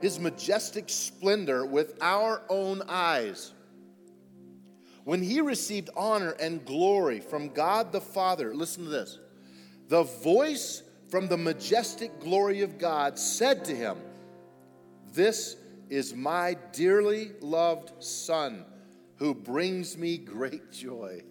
his 0.00 0.18
majestic 0.18 0.88
splendor 0.88 1.64
with 1.64 1.96
our 2.00 2.42
own 2.48 2.82
eyes 2.88 3.52
when 5.06 5.22
he 5.22 5.40
received 5.40 5.88
honor 5.96 6.32
and 6.32 6.64
glory 6.64 7.20
from 7.20 7.50
God 7.50 7.92
the 7.92 8.00
Father, 8.00 8.52
listen 8.52 8.82
to 8.82 8.90
this. 8.90 9.20
The 9.86 10.02
voice 10.02 10.82
from 11.08 11.28
the 11.28 11.36
majestic 11.36 12.18
glory 12.18 12.62
of 12.62 12.76
God 12.76 13.16
said 13.16 13.64
to 13.66 13.76
him, 13.76 13.98
This 15.12 15.54
is 15.88 16.12
my 16.12 16.56
dearly 16.72 17.30
loved 17.40 18.02
Son 18.02 18.64
who 19.14 19.32
brings 19.32 19.96
me 19.96 20.18
great 20.18 20.72
joy. 20.72 21.22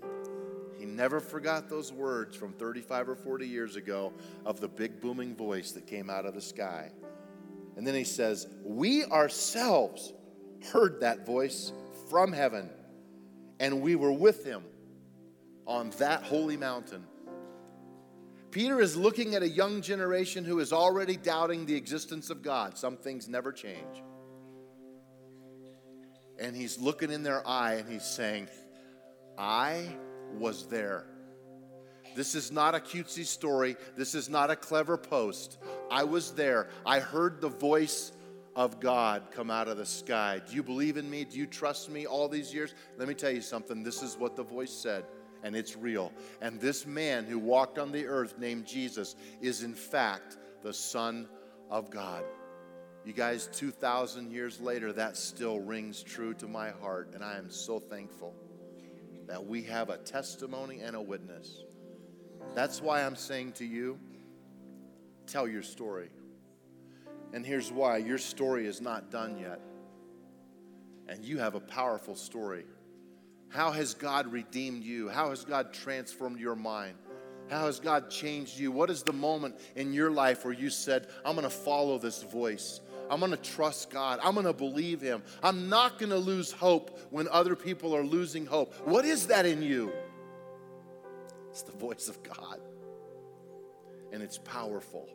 He 0.79 0.85
never 0.85 1.19
forgot 1.19 1.69
those 1.69 1.91
words 1.91 2.33
from 2.33 2.53
35 2.53 3.09
or 3.09 3.15
40 3.15 3.45
years 3.45 3.75
ago 3.75 4.13
of 4.45 4.61
the 4.61 4.69
big 4.69 5.01
booming 5.01 5.35
voice 5.35 5.73
that 5.73 5.85
came 5.85 6.09
out 6.09 6.25
of 6.25 6.33
the 6.33 6.39
sky. 6.39 6.91
And 7.75 7.85
then 7.85 7.95
he 7.95 8.03
says, 8.03 8.47
We 8.63 9.05
ourselves 9.05 10.13
heard 10.71 11.01
that 11.01 11.25
voice 11.25 11.71
from 12.09 12.31
heaven 12.31 12.69
and 13.59 13.81
we 13.81 13.95
were 13.95 14.11
with 14.11 14.45
him 14.45 14.63
on 15.65 15.91
that 15.97 16.23
holy 16.23 16.57
mountain. 16.57 17.03
Peter 18.51 18.79
is 18.79 18.95
looking 18.95 19.35
at 19.35 19.43
a 19.43 19.49
young 19.49 19.81
generation 19.81 20.45
who 20.45 20.59
is 20.59 20.71
already 20.71 21.17
doubting 21.17 21.65
the 21.65 21.75
existence 21.75 22.29
of 22.29 22.41
God. 22.41 22.77
Some 22.77 22.95
things 22.95 23.27
never 23.27 23.51
change. 23.51 24.03
And 26.39 26.55
he's 26.55 26.77
looking 26.77 27.11
in 27.11 27.23
their 27.23 27.45
eye 27.47 27.75
and 27.75 27.89
he's 27.89 28.05
saying, 28.05 28.47
I 29.37 29.89
was 30.33 30.67
there. 30.67 31.05
This 32.15 32.33
is 32.33 32.51
not 32.51 32.73
a 32.73 32.79
cutesy 32.79 33.25
story. 33.25 33.75
This 33.95 34.15
is 34.15 34.29
not 34.29 34.49
a 34.49 34.55
clever 34.55 34.97
post. 34.97 35.57
I 35.91 36.05
was 36.05 36.31
there. 36.31 36.69
I 36.85 36.99
heard 36.99 37.41
the 37.41 37.49
voice 37.49 38.13
of 38.55 38.79
God 38.79 39.23
come 39.31 39.51
out 39.51 39.67
of 39.67 39.77
the 39.77 39.85
sky. 39.85 40.41
Do 40.47 40.55
you 40.55 40.63
believe 40.63 40.95
in 40.95 41.09
me? 41.09 41.25
Do 41.25 41.37
you 41.37 41.45
trust 41.45 41.89
me 41.89 42.05
all 42.05 42.29
these 42.29 42.53
years? 42.53 42.73
Let 42.97 43.09
me 43.09 43.13
tell 43.13 43.31
you 43.31 43.41
something. 43.41 43.83
This 43.83 44.01
is 44.01 44.17
what 44.17 44.37
the 44.37 44.43
voice 44.43 44.71
said, 44.71 45.03
and 45.43 45.55
it's 45.55 45.75
real. 45.75 46.13
And 46.41 46.59
this 46.59 46.85
man 46.85 47.25
who 47.25 47.37
walked 47.37 47.77
on 47.77 47.91
the 47.91 48.07
earth 48.07 48.39
named 48.39 48.65
Jesus 48.65 49.15
is, 49.41 49.61
in 49.61 49.73
fact, 49.73 50.37
the 50.63 50.73
Son 50.73 51.27
of 51.69 51.89
God. 51.89 52.23
You 53.03 53.13
guys, 53.13 53.49
2,000 53.53 54.31
years 54.31 54.59
later, 54.61 54.93
that 54.93 55.17
still 55.17 55.59
rings 55.59 56.01
true 56.01 56.33
to 56.35 56.47
my 56.47 56.69
heart, 56.69 57.11
and 57.13 57.23
I 57.23 57.37
am 57.37 57.51
so 57.51 57.77
thankful 57.77 58.33
that 59.27 59.45
we 59.45 59.63
have 59.63 59.89
a 59.89 59.97
testimony 59.97 60.79
and 60.79 60.95
a 60.95 61.01
witness. 61.01 61.63
That's 62.53 62.81
why 62.81 63.03
I'm 63.03 63.15
saying 63.15 63.53
to 63.53 63.65
you, 63.65 63.99
tell 65.27 65.47
your 65.47 65.63
story. 65.63 66.09
And 67.33 67.45
here's 67.45 67.71
why 67.71 67.97
your 67.97 68.17
story 68.17 68.65
is 68.65 68.79
not 68.79 69.11
done 69.11 69.37
yet. 69.39 69.59
And 71.07 71.23
you 71.23 71.39
have 71.39 71.55
a 71.55 71.59
powerful 71.59 72.15
story. 72.15 72.65
How 73.49 73.71
has 73.71 73.93
God 73.93 74.31
redeemed 74.31 74.83
you? 74.83 75.09
How 75.09 75.29
has 75.29 75.43
God 75.43 75.73
transformed 75.73 76.39
your 76.39 76.55
mind? 76.55 76.95
How 77.49 77.67
has 77.67 77.79
God 77.79 78.09
changed 78.09 78.57
you? 78.57 78.71
What 78.71 78.89
is 78.89 79.03
the 79.03 79.13
moment 79.13 79.55
in 79.75 79.93
your 79.93 80.09
life 80.09 80.45
where 80.45 80.53
you 80.53 80.69
said, 80.69 81.07
I'm 81.23 81.35
going 81.35 81.43
to 81.43 81.55
follow 81.55 81.97
this 81.97 82.23
voice? 82.23 82.81
I'm 83.09 83.19
going 83.19 83.31
to 83.31 83.37
trust 83.37 83.91
God. 83.91 84.19
I'm 84.23 84.33
going 84.33 84.47
to 84.47 84.53
believe 84.53 84.99
Him. 84.99 85.21
I'm 85.43 85.69
not 85.69 85.99
going 85.99 86.09
to 86.09 86.17
lose 86.17 86.51
hope 86.51 86.99
when 87.11 87.27
other 87.27 87.55
people 87.55 87.95
are 87.95 88.03
losing 88.03 88.45
hope. 88.45 88.73
What 88.85 89.05
is 89.05 89.27
that 89.27 89.45
in 89.45 89.61
you? 89.61 89.91
It's 91.55 91.61
the 91.61 91.71
voice 91.71 92.09
of 92.09 92.21
God. 92.21 92.59
And 94.11 94.21
it's 94.21 94.37
powerful 94.39 95.07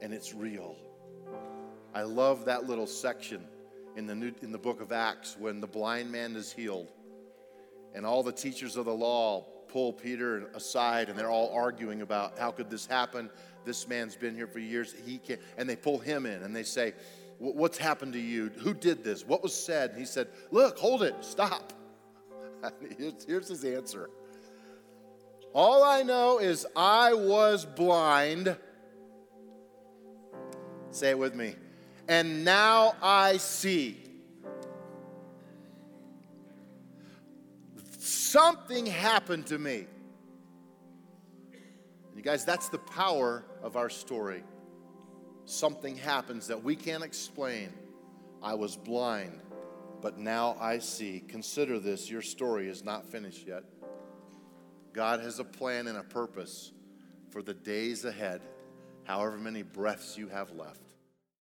and 0.00 0.14
it's 0.14 0.32
real. 0.32 0.76
I 1.94 2.04
love 2.04 2.46
that 2.46 2.66
little 2.66 2.86
section 2.86 3.44
in 3.94 4.06
the, 4.06 4.14
new, 4.14 4.32
in 4.40 4.50
the 4.50 4.56
book 4.56 4.80
of 4.80 4.92
Acts 4.92 5.36
when 5.38 5.60
the 5.60 5.66
blind 5.66 6.10
man 6.10 6.36
is 6.36 6.50
healed. 6.50 6.90
And 7.94 8.06
all 8.06 8.22
the 8.22 8.32
teachers 8.32 8.78
of 8.78 8.86
the 8.86 8.94
law 8.94 9.44
pull 9.68 9.92
Peter 9.92 10.46
aside 10.54 11.10
and 11.10 11.18
they're 11.18 11.28
all 11.28 11.54
arguing 11.54 12.00
about 12.00 12.38
how 12.38 12.50
could 12.50 12.70
this 12.70 12.86
happen? 12.86 13.28
This 13.66 13.86
man's 13.86 14.16
been 14.16 14.34
here 14.34 14.46
for 14.46 14.60
years. 14.60 14.94
He 15.04 15.18
can't. 15.18 15.38
And 15.58 15.68
they 15.68 15.76
pull 15.76 15.98
him 15.98 16.24
in 16.24 16.44
and 16.44 16.56
they 16.56 16.62
say, 16.62 16.94
What's 17.36 17.76
happened 17.76 18.14
to 18.14 18.18
you? 18.18 18.50
Who 18.60 18.72
did 18.72 19.04
this? 19.04 19.26
What 19.26 19.42
was 19.42 19.52
said? 19.52 19.90
And 19.90 19.98
he 19.98 20.06
said, 20.06 20.28
Look, 20.50 20.78
hold 20.78 21.02
it, 21.02 21.14
stop. 21.20 21.74
Here's 23.26 23.48
his 23.48 23.66
answer. 23.66 24.08
All 25.54 25.82
I 25.82 26.02
know 26.02 26.38
is 26.38 26.66
I 26.76 27.14
was 27.14 27.64
blind. 27.64 28.56
Say 30.90 31.10
it 31.10 31.18
with 31.18 31.34
me 31.34 31.54
and 32.08 32.42
now 32.44 32.96
I 33.02 33.36
see. 33.36 33.98
Something 37.98 38.86
happened 38.86 39.46
to 39.46 39.58
me. 39.58 39.86
You 42.16 42.22
guys, 42.22 42.44
that's 42.44 42.68
the 42.68 42.78
power 42.78 43.44
of 43.62 43.76
our 43.76 43.90
story. 43.90 44.42
Something 45.44 45.96
happens 45.96 46.48
that 46.48 46.62
we 46.62 46.74
can't 46.74 47.04
explain. 47.04 47.72
I 48.42 48.54
was 48.54 48.76
blind, 48.76 49.40
but 50.00 50.18
now 50.18 50.56
I 50.60 50.78
see. 50.78 51.22
Consider 51.28 51.78
this 51.78 52.10
your 52.10 52.22
story 52.22 52.68
is 52.68 52.84
not 52.84 53.06
finished 53.06 53.46
yet. 53.46 53.62
God 54.98 55.20
has 55.20 55.38
a 55.38 55.44
plan 55.44 55.86
and 55.86 55.96
a 55.96 56.02
purpose 56.02 56.72
for 57.30 57.40
the 57.40 57.54
days 57.54 58.04
ahead, 58.04 58.40
however 59.04 59.38
many 59.38 59.62
breaths 59.62 60.18
you 60.18 60.26
have 60.26 60.50
left. 60.50 60.87